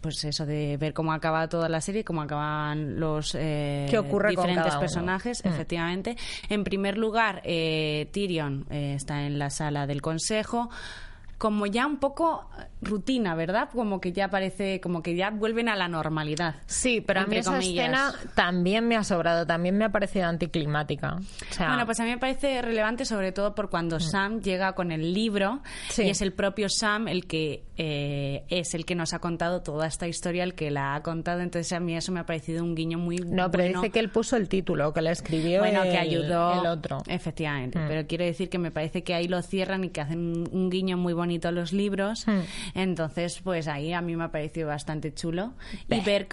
pues 0.00 0.22
eso 0.24 0.44
de 0.44 0.76
ver 0.76 0.92
cómo 0.92 1.14
acaba 1.14 1.48
toda 1.48 1.70
la 1.70 1.80
serie, 1.80 2.04
cómo 2.04 2.20
acaban 2.20 3.00
los 3.00 3.34
eh, 3.34 3.86
diferentes 4.28 4.76
personajes, 4.76 5.42
mm. 5.42 5.48
efectivamente. 5.48 6.16
En 6.50 6.62
primer 6.62 6.98
lugar, 6.98 7.40
eh, 7.44 8.10
Tyrion 8.12 8.66
eh, 8.70 8.94
está 8.96 9.24
en 9.24 9.38
la 9.38 9.48
sala 9.48 9.86
del 9.86 10.02
consejo 10.02 10.68
como 11.38 11.66
ya 11.66 11.86
un 11.86 11.98
poco 11.98 12.48
rutina, 12.80 13.34
¿verdad? 13.34 13.68
Como 13.72 14.00
que 14.00 14.12
ya 14.12 14.28
parece, 14.28 14.80
como 14.80 15.02
que 15.02 15.16
ya 15.16 15.30
vuelven 15.30 15.68
a 15.68 15.76
la 15.76 15.88
normalidad. 15.88 16.56
Sí, 16.66 17.00
pero 17.00 17.20
a 17.20 17.26
mí 17.26 17.36
esa 17.36 17.58
escena 17.58 18.12
también 18.34 18.86
me 18.86 18.96
ha 18.96 19.04
sobrado, 19.04 19.46
también 19.46 19.76
me 19.76 19.84
ha 19.84 19.90
parecido 19.90 20.26
anticlimática. 20.26 21.18
bueno, 21.58 21.86
pues 21.86 22.00
a 22.00 22.04
mí 22.04 22.10
me 22.10 22.18
parece 22.18 22.62
relevante 22.62 23.04
sobre 23.04 23.32
todo 23.32 23.54
por 23.54 23.70
cuando 23.70 23.96
mm. 23.96 24.00
Sam 24.00 24.40
llega 24.40 24.74
con 24.74 24.92
el 24.92 25.12
libro 25.14 25.60
y 25.96 26.08
es 26.08 26.20
el 26.20 26.32
propio 26.32 26.68
Sam 26.68 27.08
el 27.08 27.26
que 27.26 27.64
eh, 27.76 28.44
es 28.48 28.74
el 28.74 28.84
que 28.84 28.94
nos 28.94 29.14
ha 29.14 29.18
contado 29.18 29.62
toda 29.62 29.86
esta 29.86 30.06
historia, 30.06 30.44
el 30.44 30.54
que 30.54 30.70
la 30.70 30.94
ha 30.94 31.02
contado. 31.02 31.40
Entonces 31.40 31.72
a 31.72 31.80
mí 31.80 31.96
eso 31.96 32.12
me 32.12 32.20
ha 32.20 32.26
parecido 32.26 32.62
un 32.62 32.74
guiño 32.74 32.98
muy 32.98 33.16
No, 33.16 33.50
pero 33.50 33.64
dice 33.64 33.90
que 33.90 33.98
él 33.98 34.10
puso 34.10 34.36
el 34.36 34.48
título, 34.48 34.92
que 34.92 35.02
le 35.02 35.10
escribió 35.10 35.60
bueno, 35.60 35.82
que 35.82 35.98
ayudó 35.98 36.60
el 36.60 36.66
otro. 36.66 37.02
Efectivamente, 37.06 37.78
mm. 37.78 37.88
pero 37.88 38.06
quiero 38.06 38.24
decir 38.24 38.48
que 38.48 38.58
me 38.58 38.70
parece 38.70 39.02
que 39.02 39.14
ahí 39.14 39.28
lo 39.28 39.40
cierran 39.42 39.84
y 39.84 39.90
que 39.90 40.00
hacen 40.00 40.44
un 40.50 40.70
guiño 40.70 40.96
muy 40.96 41.12
bonito 41.24 41.50
los 41.50 41.72
libros. 41.72 42.26
Hmm. 42.26 42.40
Entonces, 42.74 43.40
pues 43.42 43.66
ahí 43.66 43.92
a 43.92 44.00
mí 44.00 44.14
me 44.14 44.24
ha 44.24 44.28
parecido 44.30 44.68
bastante 44.68 45.12
chulo. 45.14 45.54
Y 45.88 46.00
ver, 46.00 46.28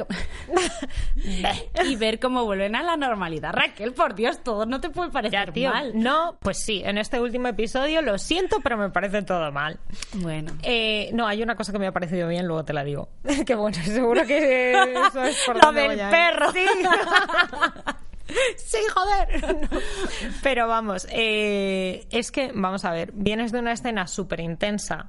y 1.86 1.95
ver 1.95 2.19
cómo 2.19 2.43
vuelven 2.45 2.75
a 2.75 2.84
la 2.84 2.97
normalidad. 2.97 3.54
Raquel, 3.54 3.93
por 3.93 4.15
Dios, 4.15 4.43
todo 4.43 4.65
no 4.65 4.82
te 4.82 4.89
puede 4.89 5.10
parecer 5.12 5.54
mal. 5.69 5.91
No, 5.95 6.38
pues 6.41 6.58
sí, 6.58 6.82
en 6.84 6.97
este 6.97 7.19
último 7.19 7.47
episodio 7.47 8.01
lo 8.01 8.17
siento, 8.17 8.60
pero 8.62 8.77
me 8.77 8.89
parece 8.89 9.21
todo 9.21 9.51
mal. 9.51 9.80
Bueno. 10.13 10.51
Eh, 10.63 11.10
no, 11.13 11.25
hay 11.25 11.41
una 11.41 11.56
cosa 11.56 11.71
que 11.71 11.80
me 11.80 11.88
ha 11.88 11.91
parecido 11.91 12.27
bien, 12.27 12.47
luego 12.47 12.65
te 12.65 12.73
la 12.73 12.84
digo. 12.84 13.10
que 13.45 13.56
bueno, 13.56 13.77
seguro 13.84 14.25
que 14.25 14.73
eso 14.73 15.23
es 15.23 15.38
por 15.45 15.63
Lo 15.63 15.71
del 15.71 15.97
perro. 15.97 16.51
Sí. 16.51 16.65
sí, 18.58 18.78
joder. 18.94 19.70
Pero 20.44 20.67
vamos, 20.67 21.08
eh, 21.12 22.06
es 22.12 22.32
que, 22.32 22.52
vamos 22.54 22.86
a 22.86 22.91
ver, 22.91 23.12
vienes 23.13 23.52
de 23.52 23.60
una 23.60 23.74
escena 23.74 24.08
súper 24.08 24.39
intensa 24.39 25.08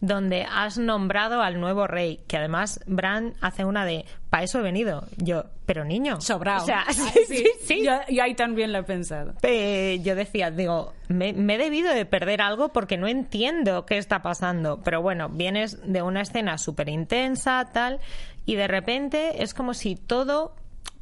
donde 0.00 0.42
has 0.42 0.76
nombrado 0.76 1.40
al 1.40 1.60
nuevo 1.60 1.86
rey, 1.86 2.20
que 2.26 2.36
además 2.36 2.80
Bran 2.86 3.34
hace 3.40 3.64
una 3.64 3.86
de, 3.86 4.04
para 4.28 4.42
eso 4.42 4.58
he 4.58 4.62
venido. 4.62 5.06
Yo, 5.16 5.44
pero 5.66 5.84
niño. 5.84 6.20
Sobrado. 6.20 6.62
O 6.62 6.66
sea, 6.66 6.84
sí, 6.92 7.46
sí, 7.62 7.84
Yo, 7.84 8.22
ahí 8.22 8.34
también 8.34 8.72
lo 8.72 8.80
he 8.80 8.82
pensado. 8.82 9.34
yo 9.42 10.14
decía, 10.14 10.50
digo, 10.50 10.92
me, 11.08 11.32
me, 11.32 11.54
he 11.54 11.58
debido 11.58 11.92
de 11.92 12.04
perder 12.04 12.42
algo 12.42 12.70
porque 12.70 12.98
no 12.98 13.06
entiendo 13.06 13.86
qué 13.86 13.96
está 13.96 14.20
pasando. 14.20 14.80
Pero 14.82 15.00
bueno, 15.00 15.30
vienes 15.30 15.78
de 15.90 16.02
una 16.02 16.20
escena 16.20 16.58
súper 16.58 16.90
intensa, 16.90 17.70
tal, 17.72 18.00
y 18.44 18.56
de 18.56 18.68
repente 18.68 19.42
es 19.42 19.54
como 19.54 19.72
si 19.72 19.96
todo 19.96 20.54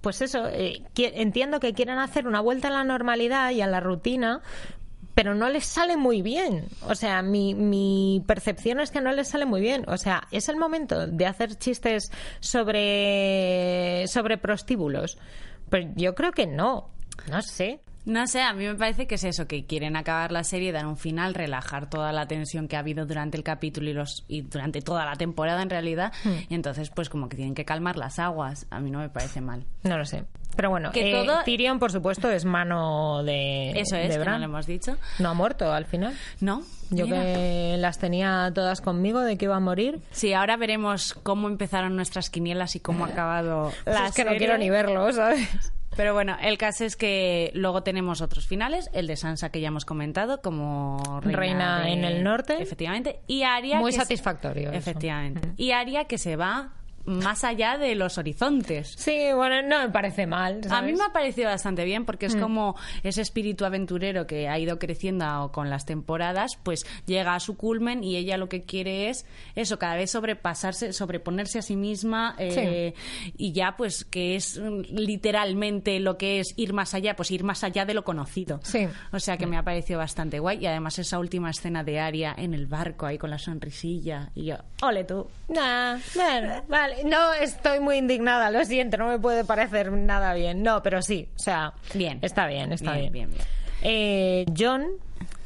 pues 0.02 0.20
eso, 0.20 0.48
eh, 0.48 0.82
entiendo 0.96 1.60
que 1.60 1.72
quieran 1.72 1.98
hacer 1.98 2.26
una 2.26 2.40
vuelta 2.40 2.68
a 2.68 2.72
la 2.72 2.84
normalidad 2.84 3.50
y 3.52 3.62
a 3.62 3.66
la 3.66 3.80
rutina, 3.80 4.42
pero 5.14 5.34
no 5.34 5.48
les 5.48 5.64
sale 5.64 5.96
muy 5.96 6.22
bien. 6.22 6.66
O 6.88 6.94
sea, 6.94 7.22
mi, 7.22 7.54
mi 7.54 8.22
percepción 8.26 8.80
es 8.80 8.90
que 8.90 9.00
no 9.00 9.12
les 9.12 9.28
sale 9.28 9.46
muy 9.46 9.60
bien. 9.60 9.84
O 9.88 9.96
sea, 9.96 10.26
es 10.30 10.48
el 10.48 10.56
momento 10.56 11.06
de 11.06 11.26
hacer 11.26 11.56
chistes 11.56 12.10
sobre, 12.40 14.06
sobre 14.08 14.38
prostíbulos. 14.38 15.18
Pues 15.70 15.86
yo 15.94 16.14
creo 16.14 16.32
que 16.32 16.46
no. 16.46 16.90
No 17.30 17.40
sé. 17.42 17.80
No 18.04 18.26
sé, 18.26 18.42
a 18.42 18.52
mí 18.52 18.66
me 18.66 18.74
parece 18.74 19.06
que 19.06 19.14
es 19.14 19.24
eso, 19.24 19.46
que 19.46 19.64
quieren 19.64 19.96
acabar 19.96 20.32
la 20.32 20.42
serie, 20.42 20.72
dar 20.72 20.86
un 20.86 20.96
final, 20.96 21.34
relajar 21.34 21.88
toda 21.88 22.12
la 22.12 22.26
tensión 22.26 22.66
que 22.66 22.76
ha 22.76 22.80
habido 22.80 23.06
durante 23.06 23.36
el 23.36 23.44
capítulo 23.44 23.90
y, 23.90 23.92
los, 23.92 24.24
y 24.26 24.42
durante 24.42 24.80
toda 24.80 25.04
la 25.04 25.14
temporada 25.14 25.62
en 25.62 25.70
realidad. 25.70 26.12
Hmm. 26.24 26.34
Y 26.48 26.54
entonces, 26.54 26.90
pues 26.90 27.08
como 27.08 27.28
que 27.28 27.36
tienen 27.36 27.54
que 27.54 27.64
calmar 27.64 27.96
las 27.96 28.18
aguas. 28.18 28.66
A 28.70 28.80
mí 28.80 28.90
no 28.90 28.98
me 28.98 29.08
parece 29.08 29.40
mal. 29.40 29.64
No 29.84 29.98
lo 29.98 30.04
sé. 30.04 30.24
Pero 30.56 30.70
bueno, 30.70 30.92
que 30.92 31.22
eh, 31.22 31.26
Tyrion, 31.44 31.78
por 31.78 31.92
supuesto, 31.92 32.30
es 32.30 32.44
mano 32.44 33.22
de. 33.24 33.70
Eso 33.70 33.96
es, 33.96 34.18
no 34.18 34.38
lo 34.38 34.44
hemos 34.44 34.66
dicho. 34.66 34.96
No 35.18 35.30
ha 35.30 35.34
muerto 35.34 35.72
al 35.72 35.86
final. 35.86 36.14
No. 36.40 36.62
Yo 36.90 37.06
que 37.06 37.76
las 37.78 37.98
tenía 37.98 38.52
todas 38.54 38.82
conmigo 38.82 39.20
de 39.20 39.38
que 39.38 39.46
iba 39.46 39.56
a 39.56 39.60
morir. 39.60 40.00
Sí, 40.10 40.34
ahora 40.34 40.56
veremos 40.56 41.14
cómo 41.22 41.48
empezaron 41.48 41.96
nuestras 41.96 42.28
quinielas 42.28 42.76
y 42.76 42.80
cómo 42.80 43.06
ha 43.06 43.08
acabado 43.08 43.72
la 43.86 44.08
Es 44.08 44.14
que 44.14 44.24
no 44.24 44.32
quiero 44.36 44.58
ni 44.58 44.68
verlo, 44.68 45.10
¿sabes? 45.12 45.72
Pero 45.96 46.14
bueno, 46.14 46.36
el 46.40 46.56
caso 46.56 46.84
es 46.84 46.96
que 46.96 47.50
luego 47.54 47.82
tenemos 47.82 48.22
otros 48.22 48.46
finales, 48.46 48.88
el 48.94 49.06
de 49.06 49.16
Sansa 49.16 49.50
que 49.50 49.60
ya 49.60 49.68
hemos 49.68 49.84
comentado 49.84 50.40
como 50.40 51.20
reina, 51.22 51.88
en 51.90 52.04
el 52.04 52.24
norte, 52.24 52.62
efectivamente, 52.62 53.20
y 53.26 53.42
Aria 53.42 53.78
muy 53.78 53.92
satisfactorio, 53.92 54.72
efectivamente, 54.72 55.50
y 55.56 55.72
Aria 55.72 56.06
que 56.06 56.16
se 56.16 56.36
va 56.36 56.72
más 57.04 57.44
allá 57.44 57.78
de 57.78 57.94
los 57.94 58.18
horizontes. 58.18 58.94
Sí, 58.96 59.28
bueno, 59.34 59.62
no 59.62 59.80
me 59.80 59.90
parece 59.90 60.26
mal. 60.26 60.60
A 60.70 60.82
mí 60.82 60.92
me 60.92 61.04
ha 61.04 61.12
parecido 61.12 61.48
bastante 61.48 61.84
bien 61.84 62.04
porque 62.04 62.26
es 62.26 62.36
mm. 62.36 62.40
como 62.40 62.76
ese 63.02 63.22
espíritu 63.22 63.64
aventurero 63.64 64.26
que 64.26 64.48
ha 64.48 64.58
ido 64.58 64.78
creciendo 64.78 65.50
con 65.52 65.70
las 65.70 65.84
temporadas, 65.84 66.58
pues 66.62 66.86
llega 67.06 67.34
a 67.34 67.40
su 67.40 67.56
culmen 67.56 68.04
y 68.04 68.16
ella 68.16 68.36
lo 68.36 68.48
que 68.48 68.62
quiere 68.62 69.08
es 69.08 69.26
eso, 69.54 69.78
cada 69.78 69.96
vez 69.96 70.10
sobrepasarse, 70.10 70.92
sobreponerse 70.92 71.58
a 71.58 71.62
sí 71.62 71.76
misma 71.76 72.34
eh, 72.38 72.94
y 73.36 73.52
ya 73.52 73.76
pues 73.76 74.04
que 74.04 74.36
es 74.36 74.56
literalmente 74.56 75.98
lo 76.00 76.18
que 76.18 76.40
es 76.40 76.54
ir 76.56 76.72
más 76.72 76.94
allá, 76.94 77.16
pues 77.16 77.30
ir 77.30 77.44
más 77.44 77.64
allá 77.64 77.84
de 77.84 77.94
lo 77.94 78.04
conocido. 78.04 78.60
Sí. 78.62 78.88
O 79.12 79.20
sea 79.20 79.36
que 79.36 79.46
me 79.46 79.56
ha 79.56 79.62
parecido 79.62 79.98
bastante 79.98 80.38
guay 80.38 80.58
y 80.58 80.66
además 80.66 80.98
esa 80.98 81.18
última 81.18 81.50
escena 81.50 81.84
de 81.84 82.00
Aria 82.00 82.34
en 82.36 82.54
el 82.54 82.66
barco 82.66 83.06
ahí 83.06 83.18
con 83.18 83.30
la 83.30 83.38
sonrisilla 83.38 84.30
y 84.34 84.46
yo, 84.46 84.56
ole 84.82 85.04
tú. 85.04 85.26
Nah, 85.48 85.98
vale 86.68 86.91
no 87.04 87.32
estoy 87.34 87.80
muy 87.80 87.96
indignada, 87.96 88.50
lo 88.50 88.64
siento, 88.64 88.96
no 88.96 89.08
me 89.08 89.18
puede 89.18 89.44
parecer 89.44 89.92
nada 89.92 90.34
bien. 90.34 90.62
No, 90.62 90.82
pero 90.82 91.02
sí, 91.02 91.28
o 91.36 91.38
sea, 91.38 91.74
bien. 91.94 92.18
está 92.22 92.46
bien, 92.46 92.72
está 92.72 92.92
bien. 92.92 93.12
bien. 93.12 93.30
Eh, 93.82 94.46
John 94.56 94.86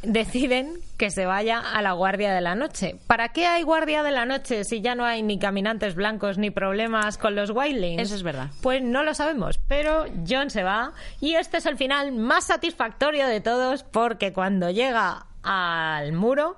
deciden 0.02 0.74
que 0.96 1.10
se 1.10 1.26
vaya 1.26 1.58
a 1.58 1.82
la 1.82 1.92
guardia 1.92 2.32
de 2.32 2.40
la 2.40 2.54
noche. 2.54 2.96
¿Para 3.06 3.30
qué 3.30 3.46
hay 3.46 3.62
guardia 3.62 4.02
de 4.02 4.12
la 4.12 4.24
noche 4.24 4.64
si 4.64 4.80
ya 4.80 4.94
no 4.94 5.04
hay 5.04 5.22
ni 5.22 5.38
caminantes 5.38 5.94
blancos 5.94 6.38
ni 6.38 6.50
problemas 6.50 7.18
con 7.18 7.34
los 7.34 7.50
wildlings? 7.50 8.00
Eso 8.00 8.14
es 8.14 8.22
verdad. 8.22 8.48
Pues 8.62 8.82
no 8.82 9.02
lo 9.02 9.14
sabemos, 9.14 9.58
pero 9.68 10.06
John 10.28 10.50
se 10.50 10.62
va 10.62 10.92
y 11.20 11.34
este 11.34 11.58
es 11.58 11.66
el 11.66 11.76
final 11.76 12.12
más 12.12 12.46
satisfactorio 12.46 13.26
de 13.26 13.40
todos 13.40 13.82
porque 13.82 14.32
cuando 14.32 14.70
llega 14.70 15.26
al 15.42 16.12
muro 16.12 16.56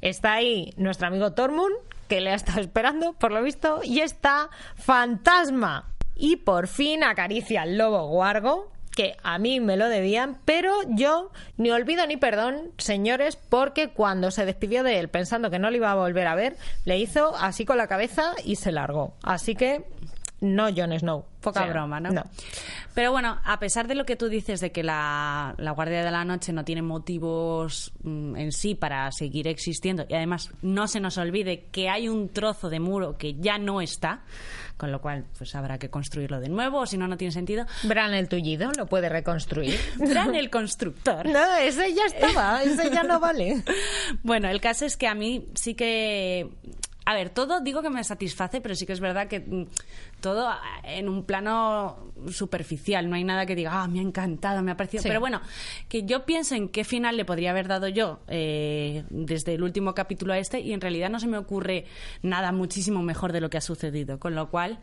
está 0.00 0.34
ahí 0.34 0.72
nuestro 0.76 1.08
amigo 1.08 1.32
Tormund 1.32 1.74
que 2.08 2.20
le 2.20 2.30
ha 2.30 2.34
estado 2.34 2.60
esperando, 2.60 3.12
por 3.12 3.32
lo 3.32 3.42
visto, 3.42 3.80
y 3.84 4.00
está 4.00 4.50
fantasma. 4.74 5.92
Y 6.16 6.36
por 6.36 6.66
fin 6.66 7.04
acaricia 7.04 7.62
al 7.62 7.78
lobo 7.78 8.08
guargo, 8.08 8.72
que 8.98 9.16
a 9.22 9.38
mí 9.38 9.60
me 9.60 9.76
lo 9.76 9.88
debían, 9.88 10.38
pero 10.44 10.74
yo 10.88 11.30
ni 11.56 11.70
olvido 11.70 12.04
ni 12.08 12.16
perdón, 12.16 12.72
señores, 12.78 13.36
porque 13.36 13.90
cuando 13.90 14.32
se 14.32 14.44
despidió 14.44 14.82
de 14.82 14.98
él 14.98 15.08
pensando 15.08 15.50
que 15.50 15.60
no 15.60 15.70
le 15.70 15.76
iba 15.76 15.92
a 15.92 15.94
volver 15.94 16.26
a 16.26 16.34
ver, 16.34 16.56
le 16.84 16.98
hizo 16.98 17.36
así 17.36 17.64
con 17.64 17.76
la 17.76 17.86
cabeza 17.86 18.32
y 18.44 18.56
se 18.56 18.72
largó. 18.72 19.14
Así 19.22 19.54
que 19.54 19.84
no 20.40 20.68
Jon 20.74 20.98
Snow. 20.98 21.24
Poca 21.40 21.60
O 21.60 21.62
sea, 21.64 21.72
broma, 21.72 22.00
¿no? 22.00 22.10
No. 22.10 22.24
Pero 22.94 23.12
bueno, 23.12 23.38
a 23.44 23.60
pesar 23.60 23.86
de 23.86 23.94
lo 23.94 24.04
que 24.04 24.16
tú 24.16 24.28
dices 24.28 24.60
de 24.60 24.72
que 24.72 24.82
la, 24.82 25.54
la 25.56 25.70
Guardia 25.70 26.04
de 26.04 26.10
la 26.10 26.24
Noche 26.24 26.52
no 26.52 26.64
tiene 26.64 26.82
motivos 26.82 27.92
mm, 28.02 28.36
en 28.36 28.52
sí 28.52 28.74
para 28.74 29.10
seguir 29.12 29.46
existiendo 29.46 30.04
y 30.08 30.14
además 30.14 30.50
no 30.62 30.88
se 30.88 30.98
nos 30.98 31.16
olvide 31.16 31.66
que 31.70 31.88
hay 31.88 32.08
un 32.08 32.28
trozo 32.28 32.70
de 32.70 32.80
muro 32.80 33.16
que 33.16 33.34
ya 33.34 33.56
no 33.58 33.80
está, 33.80 34.22
con 34.76 34.90
lo 34.90 35.00
cual 35.00 35.26
pues 35.36 35.54
habrá 35.54 35.78
que 35.78 35.90
construirlo 35.90 36.40
de 36.40 36.48
nuevo 36.48 36.80
o 36.80 36.86
si 36.86 36.98
no, 36.98 37.06
no 37.06 37.16
tiene 37.16 37.32
sentido. 37.32 37.66
Bran 37.84 38.14
el 38.14 38.28
tullido 38.28 38.72
lo 38.76 38.86
puede 38.86 39.08
reconstruir. 39.08 39.78
Bran 39.96 40.34
el 40.34 40.50
constructor. 40.50 41.26
No, 41.26 41.56
ese 41.56 41.94
ya 41.94 42.04
estaba, 42.06 42.62
ese 42.64 42.90
ya 42.90 43.02
no 43.04 43.20
vale. 43.20 43.62
Bueno, 44.22 44.48
el 44.48 44.60
caso 44.60 44.84
es 44.84 44.96
que 44.96 45.06
a 45.06 45.14
mí 45.14 45.46
sí 45.54 45.74
que... 45.74 46.48
A 47.04 47.14
ver, 47.14 47.30
todo 47.30 47.60
digo 47.60 47.80
que 47.80 47.88
me 47.88 48.04
satisface, 48.04 48.60
pero 48.60 48.74
sí 48.74 48.84
que 48.84 48.92
es 48.92 49.00
verdad 49.00 49.28
que 49.28 49.40
mm, 49.40 49.66
todo 50.20 50.48
ah, 50.48 50.60
en 50.84 51.08
un 51.08 51.24
plano 51.24 52.12
superficial. 52.30 53.08
No 53.08 53.16
hay 53.16 53.24
nada 53.24 53.46
que 53.46 53.54
diga, 53.54 53.82
ah, 53.82 53.88
me 53.88 54.00
ha 54.00 54.02
encantado, 54.02 54.62
me 54.62 54.72
ha 54.72 54.76
parecido. 54.76 55.02
Sí. 55.02 55.08
Pero 55.08 55.20
bueno, 55.20 55.40
que 55.88 56.04
yo 56.04 56.24
pienso 56.24 56.54
en 56.54 56.68
qué 56.68 56.84
final 56.84 57.16
le 57.16 57.24
podría 57.24 57.50
haber 57.50 57.68
dado 57.68 57.88
yo 57.88 58.20
eh, 58.28 59.04
desde 59.10 59.54
el 59.54 59.62
último 59.62 59.94
capítulo 59.94 60.32
a 60.32 60.38
este 60.38 60.60
y 60.60 60.72
en 60.72 60.80
realidad 60.80 61.10
no 61.10 61.20
se 61.20 61.26
me 61.26 61.38
ocurre 61.38 61.86
nada 62.22 62.52
muchísimo 62.52 63.02
mejor 63.02 63.32
de 63.32 63.40
lo 63.40 63.50
que 63.50 63.58
ha 63.58 63.60
sucedido. 63.60 64.18
Con 64.18 64.34
lo 64.34 64.50
cual, 64.50 64.78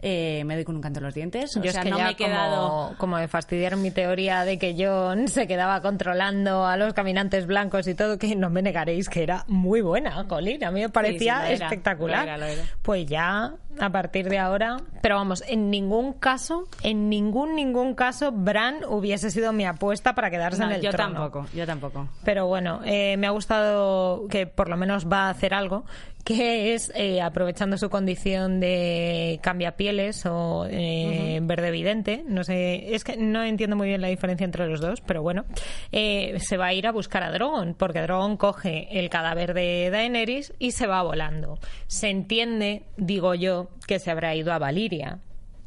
eh, 0.00 0.42
me 0.46 0.54
doy 0.54 0.64
con 0.64 0.76
un 0.76 0.82
canto 0.82 1.00
en 1.00 1.04
los 1.04 1.14
dientes. 1.14 1.56
O 1.56 1.62
sea, 1.62 1.70
es 1.70 1.78
que 1.78 1.90
no 1.90 1.98
ya 1.98 2.04
me 2.04 2.10
he 2.12 2.16
quedado... 2.16 2.68
como, 2.68 2.98
como 2.98 3.16
me 3.16 3.28
fastidiaron 3.28 3.82
mi 3.82 3.90
teoría 3.90 4.44
de 4.44 4.58
que 4.58 4.74
Jon 4.78 5.28
se 5.28 5.46
quedaba 5.46 5.82
controlando 5.82 6.66
a 6.66 6.76
los 6.76 6.94
caminantes 6.94 7.46
blancos 7.46 7.86
y 7.86 7.94
todo, 7.94 8.18
que 8.18 8.34
no 8.36 8.50
me 8.50 8.62
negaréis 8.62 9.08
que 9.08 9.22
era 9.22 9.44
muy 9.48 9.80
buena, 9.80 10.26
Colin. 10.26 10.64
A 10.64 10.70
mí 10.70 10.80
me 10.80 10.88
parecía 10.88 11.42
sí, 11.42 11.48
lo 11.48 11.54
era. 11.54 11.66
espectacular. 11.66 12.24
Lo 12.24 12.32
era, 12.32 12.38
lo 12.38 12.44
era. 12.46 12.62
Pues 12.82 13.06
ya, 13.06 13.54
a 13.78 13.90
partir 13.90 14.28
de 14.28 14.38
ahora... 14.38 14.77
Pero 15.02 15.16
vamos, 15.16 15.42
en 15.48 15.70
ningún 15.70 16.12
caso, 16.12 16.64
en 16.82 17.08
ningún, 17.08 17.54
ningún 17.54 17.94
caso, 17.94 18.32
Bran 18.32 18.84
hubiese 18.88 19.30
sido 19.30 19.52
mi 19.52 19.64
apuesta 19.64 20.14
para 20.14 20.30
quedarse 20.30 20.60
No, 20.60 20.66
en 20.70 20.76
el 20.76 20.80
yo 20.82 20.90
trono. 20.90 21.14
tampoco, 21.14 21.46
yo 21.54 21.66
tampoco. 21.66 22.08
Pero 22.24 22.46
bueno, 22.46 22.80
eh, 22.84 23.16
me 23.16 23.26
ha 23.26 23.30
gustado 23.30 24.26
que 24.28 24.46
por 24.46 24.68
lo 24.68 24.76
menos 24.76 25.06
va 25.10 25.26
a 25.26 25.30
hacer 25.30 25.54
algo, 25.54 25.84
que 26.28 26.74
es 26.74 26.92
eh, 26.94 27.22
aprovechando 27.22 27.78
su 27.78 27.88
condición 27.88 28.60
de 28.60 29.40
cambiapieles 29.42 30.26
o 30.26 30.66
eh, 30.68 31.40
verde 31.40 31.68
evidente. 31.68 32.22
No 32.26 32.44
sé, 32.44 32.94
es 32.94 33.02
que 33.02 33.16
no 33.16 33.42
entiendo 33.42 33.76
muy 33.76 33.88
bien 33.88 34.02
la 34.02 34.08
diferencia 34.08 34.44
entre 34.44 34.68
los 34.68 34.82
dos, 34.82 35.00
pero 35.00 35.22
bueno, 35.22 35.46
eh, 35.90 36.36
se 36.38 36.58
va 36.58 36.66
a 36.66 36.74
ir 36.74 36.86
a 36.86 36.92
buscar 36.92 37.22
a 37.22 37.32
Drogon, 37.32 37.72
porque 37.72 38.02
Drogon 38.02 38.36
coge 38.36 38.88
el 38.90 39.08
cadáver 39.08 39.54
de 39.54 39.88
Daenerys 39.90 40.52
y 40.58 40.72
se 40.72 40.86
va 40.86 41.02
volando. 41.02 41.58
Se 41.86 42.10
entiende, 42.10 42.82
digo 42.98 43.34
yo, 43.34 43.70
que 43.86 43.98
se 43.98 44.10
habrá 44.10 44.34
ido 44.34 44.52
a 44.52 44.58
Valiria 44.58 45.20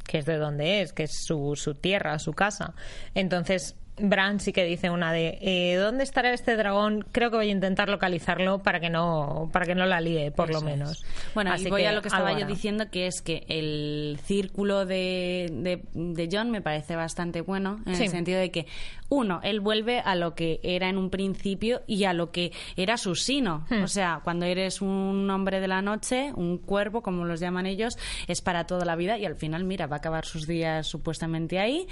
que 0.06 0.18
es 0.18 0.26
de 0.26 0.36
donde 0.36 0.82
es, 0.82 0.92
que 0.92 1.04
es 1.04 1.12
su, 1.24 1.54
su 1.56 1.74
tierra, 1.74 2.18
su 2.18 2.32
casa. 2.32 2.74
Entonces, 3.14 3.76
Bran 3.98 4.40
sí 4.40 4.52
que 4.52 4.64
dice 4.64 4.88
una 4.90 5.12
de 5.12 5.38
eh, 5.42 5.76
¿dónde 5.76 6.02
estará 6.02 6.32
este 6.32 6.56
dragón? 6.56 7.04
Creo 7.12 7.30
que 7.30 7.36
voy 7.36 7.48
a 7.48 7.52
intentar 7.52 7.88
localizarlo 7.90 8.62
para 8.62 8.80
que 8.80 8.88
no, 8.88 9.50
para 9.52 9.66
que 9.66 9.74
no 9.74 9.84
la 9.84 10.00
líe, 10.00 10.30
por 10.30 10.50
lo 10.50 10.62
menos. 10.62 10.92
es. 11.02 11.34
Bueno, 11.34 11.52
Así 11.52 11.66
y 11.66 11.70
voy 11.70 11.82
que 11.82 11.88
a 11.88 11.92
lo 11.92 12.00
que 12.02 12.08
estaba 12.08 12.38
yo 12.38 12.46
diciendo, 12.46 12.90
que 12.90 13.06
es 13.06 13.20
que 13.20 13.44
el 13.48 14.18
círculo 14.24 14.86
de, 14.86 15.48
de, 15.52 15.82
de 15.92 16.28
John 16.32 16.50
me 16.50 16.62
parece 16.62 16.96
bastante 16.96 17.42
bueno, 17.42 17.80
en 17.86 17.96
Sí. 17.96 18.04
el 18.04 18.08
sentido 18.10 18.40
de 18.40 18.50
que, 18.50 18.66
uno, 19.10 19.40
él 19.42 19.60
vuelve 19.60 20.00
a 20.00 20.14
lo 20.14 20.34
que 20.34 20.58
era 20.62 20.88
en 20.88 20.96
un 20.96 21.10
principio 21.10 21.82
y 21.86 22.04
a 22.04 22.14
lo 22.14 22.30
que 22.30 22.50
era 22.76 22.96
su 22.96 23.14
sino. 23.14 23.66
Hmm. 23.68 23.82
O 23.82 23.88
sea, 23.88 24.20
cuando 24.24 24.46
eres 24.46 24.80
un 24.80 25.28
hombre 25.30 25.60
de 25.60 25.68
la 25.68 25.82
noche, 25.82 26.32
un 26.34 26.56
cuervo, 26.56 27.02
como 27.02 27.26
los 27.26 27.38
llaman 27.38 27.66
ellos, 27.66 27.98
es 28.26 28.40
para 28.40 28.66
toda 28.66 28.86
la 28.86 28.96
vida 28.96 29.18
y 29.18 29.26
al 29.26 29.36
final, 29.36 29.64
mira, 29.64 29.86
va 29.86 29.96
a 29.96 29.98
acabar 29.98 30.24
sus 30.24 30.46
días 30.46 30.86
supuestamente 30.86 31.58
ahí. 31.58 31.86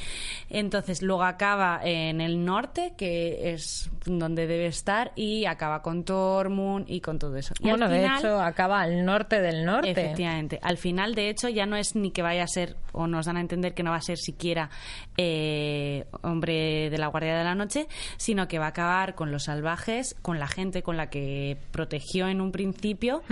Entonces, 0.49 1.03
luego 1.03 1.25
acaba 1.25 1.81
en 1.93 2.21
el 2.21 2.45
norte, 2.45 2.95
que 2.97 3.53
es 3.53 3.91
donde 4.05 4.47
debe 4.47 4.67
estar, 4.67 5.13
y 5.17 5.45
acaba 5.47 5.83
con 5.83 6.05
Tormund 6.05 6.87
y 6.89 7.01
con 7.01 7.19
todo 7.19 7.37
eso. 7.37 7.55
Y 7.61 7.69
al 7.69 7.79
Bueno, 7.79 7.89
de 7.93 8.07
hecho, 8.07 8.41
acaba 8.41 8.81
al 8.81 9.05
norte 9.05 9.41
del 9.41 9.65
norte. 9.65 9.91
Efectivamente. 9.91 10.59
Al 10.63 10.77
final, 10.77 11.15
de 11.15 11.29
hecho, 11.29 11.49
ya 11.49 11.67
no 11.67 11.77
es 11.77 11.95
ni 11.95 12.11
que 12.11 12.23
vaya 12.23 12.45
a 12.45 12.47
ser, 12.47 12.77
o 12.93 13.07
nos 13.07 13.27
dan 13.27 13.37
a 13.37 13.41
entender 13.41 13.75
que 13.75 13.83
no 13.83 13.91
va 13.91 13.97
a 13.97 14.03
ser 14.03 14.19
siquiera 14.19 14.71
eh, 15.17 16.07
hombre 16.23 16.91
de 16.91 16.99
la 16.99 17.09
Guardia 17.09 17.37
de 17.37 17.45
la 17.45 17.55
Noche, 17.55 17.87
sino 18.17 18.49
que 18.49 18.59
va 18.59 18.67
a 18.67 18.69
acabar 18.71 19.15
con 19.15 19.31
los 19.31 19.45
salvajes, 19.45 20.15
con 20.23 20.39
la 20.39 20.47
gente 20.47 20.83
con 20.83 20.97
la 20.97 21.11
que 21.11 21.59
protegió 21.71 22.29
en 22.29 22.41
un 22.41 22.53
principio 22.53 23.23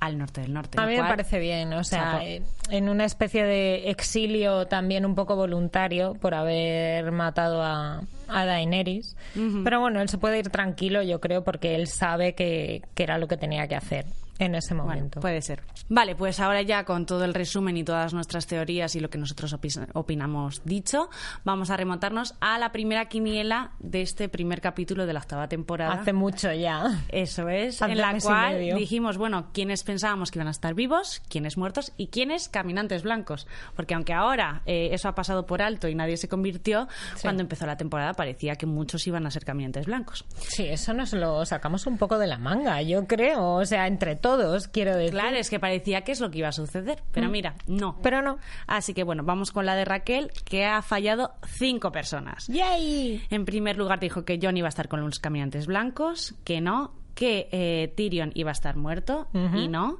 al 0.00 0.18
norte 0.18 0.40
del 0.42 0.52
norte. 0.52 0.78
Hmm. 0.78 0.80
A 0.80 0.86
mí 0.86 0.92
me 0.92 0.98
cual- 0.98 1.10
parece 1.10 1.38
bien, 1.38 1.72
o 1.72 1.84
sea, 1.84 2.20
eh, 2.24 2.42
en 2.70 2.88
una 2.88 3.04
especie 3.04 3.44
de 3.44 3.90
exilio 3.90 4.66
también 4.66 5.06
un 5.06 5.14
poco 5.14 5.36
voluntario 5.36 6.14
por 6.14 6.34
haber 6.34 7.10
matado 7.12 7.62
a, 7.62 8.02
a 8.28 8.44
Daenerys. 8.44 9.16
Pero 9.64 9.80
bueno, 9.80 10.00
él 10.00 10.08
se 10.08 10.18
puede 10.18 10.38
ir 10.38 10.50
tranquilo, 10.50 11.02
yo 11.02 11.20
creo, 11.20 11.44
porque 11.44 11.74
él 11.74 11.86
sabe 11.86 12.34
que, 12.34 12.82
que 12.94 13.02
era 13.02 13.18
lo 13.18 13.28
que 13.28 13.36
tenía 13.36 13.66
que 13.68 13.76
hacer 13.76 14.04
en 14.38 14.54
ese 14.54 14.74
Bueno, 14.74 14.90
momento. 14.90 15.20
puede 15.20 15.42
ser. 15.42 15.62
Vale, 15.88 16.14
pues 16.14 16.38
ahora 16.40 16.62
ya 16.62 16.84
con 16.84 17.06
todo 17.06 17.24
el 17.24 17.34
resumen 17.34 17.76
y 17.76 17.84
todas 17.84 18.14
nuestras 18.14 18.46
teorías 18.46 18.94
y 18.94 19.00
lo 19.00 19.10
que 19.10 19.18
nosotros 19.18 19.54
opi- 19.54 19.88
opinamos 19.94 20.62
dicho, 20.64 21.10
vamos 21.44 21.70
a 21.70 21.76
remontarnos 21.76 22.34
a 22.40 22.58
la 22.58 22.70
primera 22.72 23.06
quiniela 23.06 23.72
de 23.78 24.02
este 24.02 24.28
primer 24.28 24.60
capítulo 24.60 25.06
de 25.06 25.12
la 25.12 25.20
octava 25.20 25.48
temporada. 25.48 25.92
Hace 25.94 26.12
mucho 26.12 26.52
ya. 26.52 27.02
Eso 27.08 27.48
es, 27.48 27.82
Hace 27.82 27.92
en 27.92 27.98
la 27.98 28.18
cual 28.18 28.58
dijimos, 28.76 29.18
bueno, 29.18 29.48
quiénes 29.52 29.82
pensábamos 29.82 30.30
que 30.30 30.38
iban 30.38 30.48
a 30.48 30.52
estar 30.52 30.74
vivos, 30.74 31.20
quiénes 31.28 31.56
muertos 31.56 31.92
y 31.96 32.08
quiénes 32.08 32.48
caminantes 32.48 33.02
blancos. 33.02 33.46
Porque 33.74 33.94
aunque 33.94 34.12
ahora 34.12 34.62
eh, 34.66 34.90
eso 34.92 35.08
ha 35.08 35.14
pasado 35.14 35.46
por 35.46 35.62
alto 35.62 35.88
y 35.88 35.94
nadie 35.94 36.16
se 36.16 36.28
convirtió, 36.28 36.86
Sí. 37.14 37.22
cuando 37.22 37.42
empezó 37.42 37.66
la 37.66 37.76
temporada 37.76 38.12
parecía 38.14 38.56
que 38.56 38.66
muchos 38.66 39.06
iban 39.06 39.26
a 39.26 39.30
ser 39.30 39.44
caminantes 39.44 39.86
blancos. 39.86 40.24
Sí, 40.38 40.64
eso 40.66 40.92
nos 40.94 41.12
lo 41.12 41.44
sacamos 41.46 41.86
un 41.86 41.98
poco 41.98 42.18
de 42.18 42.26
la 42.26 42.38
manga, 42.38 42.80
yo 42.82 43.06
creo. 43.06 43.54
O 43.54 43.64
sea, 43.66 43.86
entre 43.86 44.14
todos, 44.16 44.27
quiero 44.72 44.96
decir. 44.96 45.12
Claro, 45.12 45.36
es 45.36 45.48
que 45.50 45.58
parecía 45.60 46.02
que 46.02 46.12
es 46.12 46.20
lo 46.20 46.30
que 46.30 46.38
iba 46.38 46.48
a 46.48 46.52
suceder, 46.52 47.02
pero 47.12 47.28
mira, 47.28 47.54
no. 47.66 47.92
Mm. 47.92 48.02
Pero 48.02 48.22
no. 48.22 48.38
Así 48.66 48.94
que 48.94 49.04
bueno, 49.04 49.22
vamos 49.24 49.50
con 49.52 49.64
la 49.66 49.74
de 49.74 49.84
Raquel, 49.84 50.30
que 50.44 50.64
ha 50.66 50.82
fallado 50.82 51.32
cinco 51.46 51.92
personas. 51.92 52.46
¡Yay! 52.48 53.22
En 53.30 53.44
primer 53.44 53.76
lugar 53.76 54.00
dijo 54.00 54.24
que 54.24 54.38
John 54.42 54.56
iba 54.56 54.66
a 54.66 54.70
estar 54.70 54.88
con 54.88 55.00
los 55.00 55.18
caminantes 55.18 55.66
blancos, 55.66 56.34
que 56.44 56.60
no, 56.60 56.92
que 57.14 57.48
eh, 57.52 57.92
Tyrion 57.96 58.32
iba 58.34 58.50
a 58.50 58.52
estar 58.52 58.76
muerto 58.76 59.28
y 59.32 59.66
no, 59.68 59.98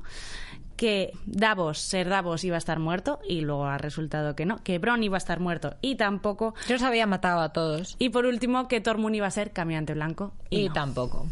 que 0.77 1.11
Davos, 1.27 1.79
ser 1.79 2.09
Davos 2.09 2.45
iba 2.45 2.55
a 2.55 2.59
estar 2.59 2.79
muerto 2.79 3.19
y 3.29 3.41
luego 3.41 3.65
ha 3.67 3.79
resultado 3.79 4.37
que 4.37 4.47
no, 4.47 4.63
que 4.63 4.79
Bron 4.79 5.03
iba 5.03 5.17
a 5.17 5.19
estar 5.19 5.41
muerto 5.41 5.75
y 5.81 5.97
tampoco, 5.97 6.55
Yo 6.69 6.77
os 6.77 6.83
había 6.83 7.07
matado 7.07 7.41
a 7.41 7.49
todos. 7.53 7.97
y 7.99 8.11
por 8.11 8.27
último 8.27 8.69
que 8.69 8.81
Tormund 8.81 9.17
iba 9.17 9.27
a 9.27 9.31
ser 9.33 9.51
caminante 9.53 9.95
blanco 9.95 10.33
y, 10.51 10.61
Y 10.61 10.69
no. 10.69 10.75
tampoco. 10.75 11.27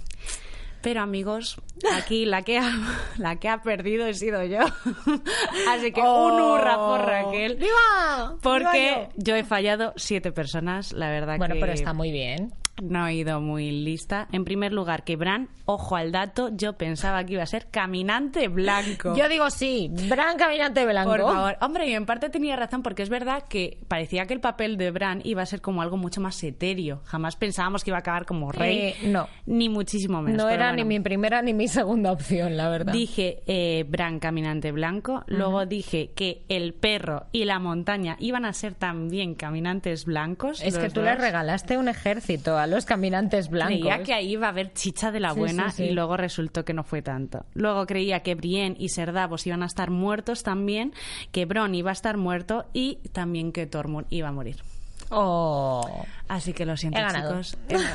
Pero 0.86 1.00
amigos, 1.00 1.56
aquí 1.94 2.26
la 2.26 2.42
que 2.42 2.58
ha, 2.60 2.70
la 3.18 3.40
que 3.40 3.48
ha 3.48 3.60
perdido 3.60 4.06
he 4.06 4.14
sido 4.14 4.44
yo. 4.44 4.60
Así 5.68 5.90
que 5.90 6.00
un 6.00 6.06
Oh. 6.06 6.52
hurra 6.54 6.76
por 6.76 7.00
Raquel. 7.00 7.56
¡Viva! 7.56 8.05
Porque 8.42 8.94
¡Viva 8.94 9.08
yo 9.16 9.36
he 9.36 9.44
fallado 9.44 9.92
siete 9.96 10.32
personas, 10.32 10.92
la 10.92 11.10
verdad 11.10 11.38
Bueno, 11.38 11.54
que 11.54 11.60
pero 11.60 11.72
está 11.72 11.92
muy 11.92 12.10
bien. 12.12 12.52
no 12.82 13.06
he 13.06 13.14
ido 13.14 13.40
muy 13.40 13.70
lista. 13.70 14.28
En 14.32 14.44
primer 14.44 14.72
lugar, 14.72 15.02
que 15.04 15.16
Bran, 15.16 15.48
ojo 15.64 15.96
al 15.96 16.12
dato, 16.12 16.50
yo 16.54 16.74
pensaba 16.74 17.24
que 17.24 17.32
iba 17.32 17.42
a 17.42 17.46
ser 17.46 17.68
caminante 17.70 18.48
blanco. 18.48 19.16
Yo 19.16 19.28
digo 19.30 19.48
sí, 19.48 19.90
Bran 20.10 20.36
Caminante 20.36 20.84
Blanco. 20.84 21.10
por 21.10 21.20
favor. 21.22 21.56
Hombre, 21.62 21.88
y 21.88 21.94
en 21.94 22.04
parte 22.04 22.28
tenía 22.28 22.54
razón 22.54 22.82
porque 22.82 23.02
es 23.02 23.08
verdad 23.08 23.44
que 23.48 23.78
parecía 23.88 24.26
que 24.26 24.34
el 24.34 24.40
papel 24.40 24.76
de 24.76 24.90
Bran 24.90 25.22
iba 25.24 25.40
a 25.40 25.46
ser 25.46 25.62
como 25.62 25.80
algo 25.80 25.96
mucho 25.96 26.20
más 26.20 26.42
etéreo. 26.44 27.00
Jamás 27.04 27.36
pensábamos 27.36 27.82
que 27.82 27.90
iba 27.90 27.96
a 27.96 28.00
acabar 28.00 28.26
como 28.26 28.52
rey. 28.52 28.78
Eh, 28.78 28.96
no. 29.06 29.26
Ni 29.46 29.70
muchísimo 29.70 30.20
menos. 30.20 30.36
No 30.36 30.50
era 30.50 30.66
bueno. 30.68 30.84
ni 30.84 30.98
mi 30.98 31.00
primera 31.00 31.40
ni 31.40 31.54
mi 31.54 31.68
segunda 31.68 32.12
opción, 32.12 32.58
la 32.58 32.68
verdad. 32.68 32.92
Dije 32.92 33.42
eh, 33.46 33.86
Bran 33.88 34.18
caminante 34.20 34.70
blanco, 34.70 35.24
luego 35.28 35.64
dije 35.64 36.10
que 36.14 36.44
el 36.50 36.74
perro 36.74 37.24
y 37.32 37.46
la 37.46 37.58
montaña 37.58 38.15
iban 38.18 38.44
a 38.44 38.52
ser 38.52 38.74
también 38.74 39.34
caminantes 39.34 40.04
blancos. 40.04 40.62
es 40.62 40.78
que 40.78 40.90
tú 40.90 41.02
le 41.02 41.10
dos. 41.10 41.20
regalaste 41.20 41.78
un 41.78 41.88
ejército 41.88 42.58
a 42.58 42.66
los 42.66 42.84
caminantes 42.84 43.48
blancos. 43.48 43.78
Creía 43.80 44.02
que 44.02 44.14
ahí 44.14 44.32
iba 44.32 44.46
a 44.46 44.50
haber 44.50 44.72
chicha 44.72 45.10
de 45.10 45.20
la 45.20 45.32
buena 45.32 45.70
sí, 45.70 45.84
sí. 45.84 45.84
y 45.84 45.92
luego 45.92 46.16
resultó 46.16 46.64
que 46.64 46.72
no 46.72 46.84
fue 46.84 47.02
tanto. 47.02 47.44
Luego 47.54 47.86
creía 47.86 48.20
que 48.20 48.34
Brienne 48.34 48.76
y 48.78 48.88
Ser 48.90 49.12
Davos 49.12 49.46
iban 49.46 49.62
a 49.62 49.66
estar 49.66 49.90
muertos 49.90 50.42
también, 50.42 50.92
que 51.32 51.44
Bron 51.44 51.74
iba 51.74 51.90
a 51.90 51.92
estar 51.92 52.16
muerto 52.16 52.66
y 52.72 52.96
también 53.12 53.52
que 53.52 53.66
Tormund 53.66 54.06
iba 54.10 54.28
a 54.28 54.32
morir. 54.32 54.56
Oh. 55.10 56.04
Así 56.28 56.52
que 56.52 56.66
lo 56.66 56.76
siento, 56.76 56.98
He 56.98 57.06
chicos. 57.06 57.56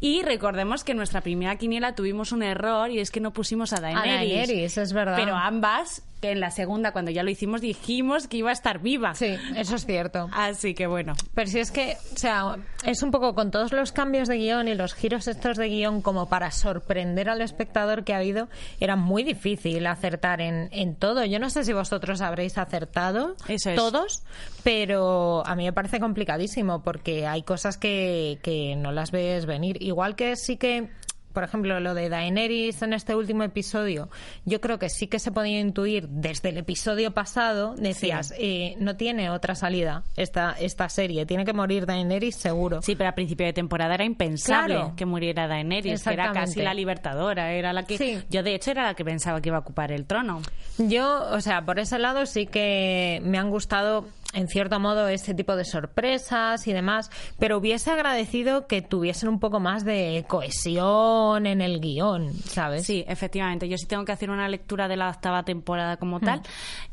Y 0.00 0.22
recordemos 0.22 0.84
que 0.84 0.92
en 0.92 0.98
nuestra 0.98 1.22
primera 1.22 1.56
quiniela 1.56 1.94
tuvimos 1.94 2.30
un 2.30 2.44
error 2.44 2.90
y 2.90 3.00
es 3.00 3.10
que 3.10 3.20
no 3.20 3.32
pusimos 3.32 3.72
a 3.72 3.80
Daenerys. 3.80 4.12
A 4.12 4.16
Daenerys, 4.16 4.78
es 4.78 4.92
verdad. 4.92 5.16
Pero 5.16 5.34
ambas, 5.34 6.02
que 6.20 6.30
en 6.30 6.40
la 6.40 6.50
segunda, 6.50 6.92
cuando 6.92 7.10
ya 7.10 7.22
lo 7.22 7.30
hicimos, 7.30 7.60
dijimos 7.60 8.28
que 8.28 8.36
iba 8.36 8.50
a 8.50 8.52
estar 8.52 8.80
viva. 8.80 9.14
Sí, 9.14 9.36
eso 9.56 9.76
es 9.76 9.86
cierto. 9.86 10.28
Así 10.32 10.74
que 10.74 10.86
bueno. 10.86 11.14
Pero 11.34 11.50
si 11.50 11.58
es 11.58 11.70
que, 11.70 11.96
o 12.14 12.16
sea, 12.16 12.56
es 12.84 13.02
un 13.02 13.10
poco 13.10 13.34
con 13.34 13.50
todos 13.50 13.72
los 13.72 13.90
cambios 13.90 14.28
de 14.28 14.36
guion 14.36 14.68
y 14.68 14.74
los 14.74 14.94
giros 14.94 15.26
estos 15.26 15.56
de 15.56 15.68
guion 15.68 16.02
como 16.02 16.28
para 16.28 16.50
sorprender 16.50 17.28
al 17.28 17.40
espectador 17.40 18.04
que 18.04 18.14
ha 18.14 18.18
habido, 18.18 18.48
era 18.78 18.94
muy 18.94 19.24
difícil 19.24 19.86
acertar 19.86 20.40
en, 20.40 20.68
en 20.72 20.94
todo. 20.94 21.24
Yo 21.24 21.38
no 21.38 21.50
sé 21.50 21.64
si 21.64 21.72
vosotros 21.72 22.20
habréis 22.20 22.58
acertado 22.58 23.34
Eso 23.48 23.70
es. 23.70 23.76
todos, 23.76 24.22
pero 24.62 25.44
a 25.46 25.56
mí 25.56 25.64
me 25.64 25.72
parece 25.72 25.98
complicadísimo 25.98 26.82
porque 26.82 27.26
hay 27.26 27.42
cosas 27.42 27.77
que, 27.78 28.38
que 28.42 28.76
no 28.76 28.92
las 28.92 29.10
ves 29.10 29.46
venir. 29.46 29.82
Igual 29.82 30.16
que 30.16 30.36
sí 30.36 30.56
que 30.56 30.88
por 31.34 31.44
ejemplo, 31.44 31.78
lo 31.78 31.94
de 31.94 32.08
Daenerys 32.08 32.82
en 32.82 32.92
este 32.94 33.14
último 33.14 33.44
episodio, 33.44 34.08
yo 34.44 34.60
creo 34.60 34.80
que 34.80 34.88
sí 34.88 35.06
que 35.06 35.20
se 35.20 35.30
podía 35.30 35.60
intuir 35.60 36.08
desde 36.08 36.48
el 36.48 36.56
episodio 36.58 37.12
pasado, 37.12 37.76
decías, 37.78 38.34
eh, 38.38 38.74
no 38.80 38.96
tiene 38.96 39.30
otra 39.30 39.54
salida 39.54 40.02
esta, 40.16 40.56
esta 40.58 40.88
serie, 40.88 41.26
tiene 41.26 41.44
que 41.44 41.52
morir 41.52 41.86
Daenerys 41.86 42.34
seguro. 42.34 42.82
Sí, 42.82 42.96
pero 42.96 43.10
a 43.10 43.12
principio 43.12 43.46
de 43.46 43.52
temporada 43.52 43.94
era 43.94 44.04
impensable 44.04 44.74
Claro. 44.74 44.94
que 44.96 45.06
muriera 45.06 45.46
Daenerys, 45.46 46.02
que 46.02 46.12
era 46.12 46.32
casi 46.32 46.60
la 46.60 46.74
libertadora, 46.74 47.52
era 47.52 47.72
la 47.72 47.84
que 47.84 47.98
Sí. 47.98 48.18
yo 48.30 48.42
de 48.42 48.56
hecho 48.56 48.72
era 48.72 48.82
la 48.82 48.94
que 48.94 49.04
pensaba 49.04 49.40
que 49.40 49.50
iba 49.50 49.58
a 49.58 49.60
ocupar 49.60 49.92
el 49.92 50.06
trono. 50.06 50.42
Yo, 50.78 51.24
o 51.30 51.40
sea, 51.40 51.64
por 51.64 51.78
ese 51.78 52.00
lado 52.00 52.26
sí 52.26 52.46
que 52.46 53.20
me 53.22 53.38
han 53.38 53.50
gustado 53.50 54.06
en 54.34 54.46
cierto 54.46 54.78
modo 54.78 55.08
ese 55.08 55.32
tipo 55.34 55.56
de 55.56 55.64
sorpresas 55.64 56.66
y 56.66 56.72
demás, 56.72 57.10
pero 57.38 57.56
hubiese 57.56 57.90
agradecido 57.90 58.66
que 58.66 58.82
tuviesen 58.82 59.28
un 59.30 59.40
poco 59.40 59.58
más 59.58 59.84
de 59.86 60.24
cohesión 60.28 61.46
en 61.46 61.60
el 61.62 61.80
guion, 61.80 62.34
¿sabes? 62.34 62.84
Sí, 62.84 63.04
efectivamente. 63.08 63.68
Yo 63.68 63.78
sí 63.78 63.86
tengo 63.86 64.04
que 64.04 64.12
hacer 64.12 64.28
una 64.30 64.48
lectura 64.48 64.86
de 64.86 64.96
la 64.96 65.08
octava 65.08 65.44
temporada 65.44 65.96
como 65.96 66.20
tal. 66.20 66.42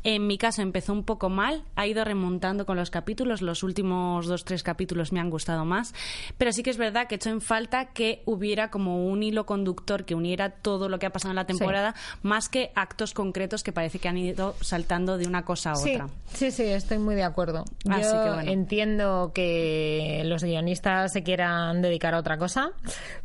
En 0.02 0.26
mi 0.26 0.38
caso 0.38 0.62
empezó 0.62 0.92
un 0.92 1.04
poco 1.04 1.28
mal, 1.28 1.62
ha 1.74 1.86
ido 1.86 2.04
remontando 2.04 2.64
con 2.64 2.76
los 2.76 2.90
capítulos. 2.90 3.42
Los 3.42 3.62
últimos 3.62 4.26
dos, 4.26 4.44
tres 4.44 4.62
capítulos 4.62 5.12
me 5.12 5.20
han 5.20 5.28
gustado 5.30 5.64
más. 5.64 5.94
Pero 6.38 6.52
sí 6.52 6.62
que 6.62 6.70
es 6.70 6.78
verdad 6.78 7.06
que 7.06 7.16
he 7.16 7.16
hecho 7.16 7.30
en 7.30 7.40
falta 7.42 7.86
que 7.86 8.22
hubiera 8.24 8.70
como 8.70 9.06
un 9.06 9.22
hilo 9.22 9.44
conductor 9.46 10.04
que 10.04 10.14
uniera 10.14 10.50
todo 10.50 10.88
lo 10.88 10.98
que 10.98 11.06
ha 11.06 11.10
pasado 11.10 11.32
en 11.32 11.36
la 11.36 11.46
temporada, 11.46 11.94
más 12.22 12.48
que 12.48 12.70
actos 12.74 13.12
concretos 13.12 13.62
que 13.62 13.72
parece 13.72 13.98
que 13.98 14.08
han 14.08 14.16
ido 14.16 14.54
saltando 14.62 15.18
de 15.18 15.26
una 15.26 15.44
cosa 15.44 15.72
a 15.72 15.76
Sí, 15.76 15.92
otra. 15.94 16.08
sí, 16.32 16.50
sí, 16.50 16.62
estoy 16.64 16.98
muy 16.98 17.14
de 17.14 17.25
acuerdo. 17.26 17.64
Así 17.88 18.02
Yo 18.04 18.22
que 18.22 18.30
bueno. 18.30 18.50
entiendo 18.50 19.32
que 19.34 20.22
los 20.24 20.42
guionistas 20.44 21.12
se 21.12 21.22
quieran 21.22 21.82
dedicar 21.82 22.14
a 22.14 22.18
otra 22.18 22.38
cosa, 22.38 22.70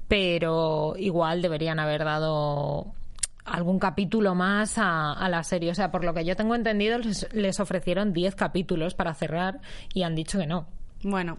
pero 0.07 0.95
igual 0.97 1.41
deberían 1.41 1.79
haber 1.79 2.03
dado 2.03 2.87
algún 3.45 3.79
capítulo 3.79 4.35
más 4.35 4.77
a, 4.77 5.13
a 5.13 5.29
la 5.29 5.43
serie. 5.43 5.71
O 5.71 5.75
sea, 5.75 5.91
por 5.91 6.03
lo 6.03 6.13
que 6.13 6.25
yo 6.25 6.35
tengo 6.35 6.55
entendido, 6.55 6.97
les, 6.99 7.27
les 7.33 7.59
ofrecieron 7.59 8.13
10 8.13 8.35
capítulos 8.35 8.93
para 8.93 9.13
cerrar 9.13 9.59
y 9.93 10.03
han 10.03 10.15
dicho 10.15 10.37
que 10.39 10.47
no. 10.47 10.65
Bueno, 11.03 11.37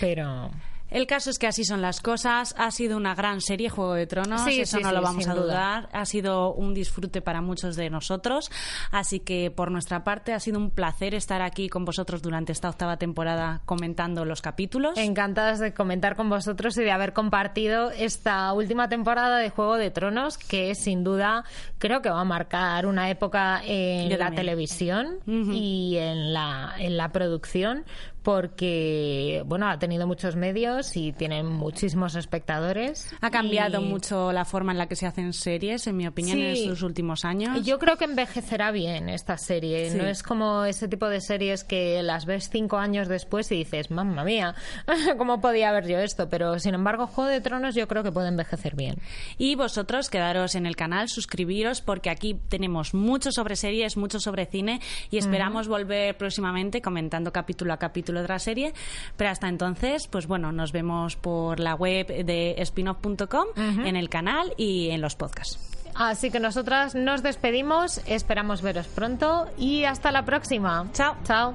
Pero 0.00 0.50
El 0.90 1.06
caso 1.06 1.30
es 1.30 1.38
que 1.38 1.46
así 1.46 1.64
son 1.64 1.82
las 1.82 2.00
cosas. 2.00 2.54
Ha 2.58 2.70
sido 2.70 2.96
una 2.96 3.14
gran 3.14 3.40
serie, 3.40 3.68
Juego 3.70 3.94
de 3.94 4.06
Tronos. 4.06 4.42
Sí, 4.42 4.60
eso 4.60 4.76
sí, 4.78 4.82
no 4.82 4.88
sí, 4.90 4.94
lo 4.96 5.02
vamos 5.02 5.26
a 5.28 5.34
duda. 5.34 5.42
dudar. 5.44 5.88
Ha 5.92 6.04
sido 6.04 6.52
un 6.52 6.74
disfrute 6.74 7.22
para 7.22 7.40
muchos 7.40 7.76
de 7.76 7.90
nosotros. 7.90 8.50
Así 8.90 9.20
que 9.20 9.50
por 9.50 9.70
nuestra 9.70 10.04
parte 10.04 10.32
ha 10.32 10.40
sido 10.40 10.58
un 10.58 10.70
placer 10.70 11.14
estar 11.14 11.42
aquí 11.42 11.68
con 11.68 11.84
vosotros 11.84 12.22
durante 12.22 12.52
esta 12.52 12.68
octava 12.68 12.96
temporada 12.96 13.62
comentando 13.66 14.24
los 14.24 14.42
capítulos. 14.42 14.96
encantadas 14.98 15.58
de 15.60 15.72
comentar 15.74 16.16
con 16.16 16.28
vosotros 16.28 16.76
y 16.78 16.82
de 16.82 16.90
haber 16.90 17.12
compartido 17.12 17.90
esta 17.90 18.52
última 18.52 18.88
temporada 18.88 19.38
de 19.38 19.50
Juego 19.50 19.76
de 19.76 19.90
Tronos, 19.90 20.38
que 20.38 20.74
sin 20.74 21.04
duda 21.04 21.44
creo 21.78 22.02
que 22.02 22.10
va 22.10 22.20
a 22.20 22.24
marcar 22.24 22.86
una 22.86 23.10
época 23.10 23.62
en 23.64 24.08
Yo 24.10 24.16
la 24.16 24.26
también. 24.26 24.40
televisión 24.46 25.18
y 25.26 25.96
en 25.98 26.32
la, 26.32 26.74
en 26.78 26.96
la 26.96 27.10
producción, 27.10 27.84
porque 28.22 29.42
bueno, 29.46 29.68
ha 29.68 29.78
tenido 29.78 30.06
muchos 30.06 30.36
medios 30.36 30.96
y 30.96 31.12
tiene 31.12 31.42
muchísimos 31.42 32.14
espectadores. 32.14 33.12
Ha 33.20 33.30
cambiado 33.30 33.80
Y- 33.80 33.84
mucho 33.84 34.32
la 34.32 34.44
forma 34.44 34.72
en 34.72 34.78
la 34.78 34.86
que 34.86 34.96
se 34.96 35.06
hacen 35.06 35.32
series, 35.32 35.86
en 35.86 35.96
mi 35.96 36.06
opinión, 36.06 36.38
en 36.38 36.46
estos 36.52 36.82
últimos 36.82 37.24
años. 37.24 37.64
Yo 37.64 37.78
creo 37.78 37.96
que 37.96 38.04
envejecerá 38.04 38.70
bien 38.70 39.08
esta 39.08 39.36
serie. 39.38 39.90
Sí. 39.90 39.98
No 39.98 40.04
es 40.06 40.22
como 40.22 40.64
ese 40.64 40.88
tipo 40.88 41.08
de 41.08 41.20
series 41.20 41.64
que 41.64 42.02
las 42.02 42.26
ves 42.26 42.48
cinco 42.50 42.78
años 42.78 43.08
después 43.08 43.50
y 43.52 43.56
dices, 43.56 43.90
mamma 43.90 44.24
mía, 44.24 44.54
¿cómo 45.18 45.40
podía 45.40 45.72
ver 45.72 45.86
yo 45.86 45.98
esto? 45.98 46.28
Pero 46.28 46.58
sin 46.58 46.74
embargo, 46.74 47.06
Juego 47.06 47.30
de 47.30 47.40
Tronos 47.40 47.74
yo 47.74 47.86
creo 47.88 48.02
que 48.02 48.12
puede 48.12 48.28
envejecer 48.28 48.74
bien. 48.76 48.96
Y 49.38 49.54
vosotros 49.54 50.10
quedaros 50.10 50.54
en 50.54 50.66
el 50.66 50.76
canal, 50.76 51.08
suscribiros, 51.08 51.80
porque 51.80 52.10
aquí 52.10 52.38
tenemos 52.48 52.94
mucho 52.94 53.32
sobre 53.32 53.56
series, 53.56 53.96
mucho 53.96 54.20
sobre 54.20 54.46
cine 54.46 54.80
y 55.10 55.18
esperamos 55.18 55.68
volver 55.68 56.16
próximamente 56.16 56.80
comentando 56.80 57.32
capítulo 57.32 57.72
a 57.72 57.76
capítulo 57.78 58.09
capítulo 58.10 58.22
de 58.22 58.28
la 58.28 58.38
serie. 58.38 58.74
Pero 59.16 59.30
hasta 59.30 59.48
entonces, 59.48 60.06
pues 60.08 60.26
bueno, 60.26 60.52
nos 60.52 60.72
vemos 60.72 61.16
por 61.16 61.60
la 61.60 61.74
web 61.74 62.06
de 62.24 62.60
spinoff.com, 62.64 63.46
uh 63.56 63.86
en 63.86 63.96
el 63.96 64.08
canal 64.08 64.52
y 64.56 64.90
en 64.90 65.00
los 65.00 65.14
podcasts. 65.16 65.58
Así 65.94 66.30
que 66.30 66.40
nosotras 66.40 66.94
nos 66.94 67.22
despedimos, 67.22 68.00
esperamos 68.06 68.62
veros 68.62 68.86
pronto 68.86 69.48
y 69.58 69.84
hasta 69.84 70.12
la 70.12 70.24
próxima. 70.24 70.86
Chao. 70.92 71.16
Chao. 71.24 71.54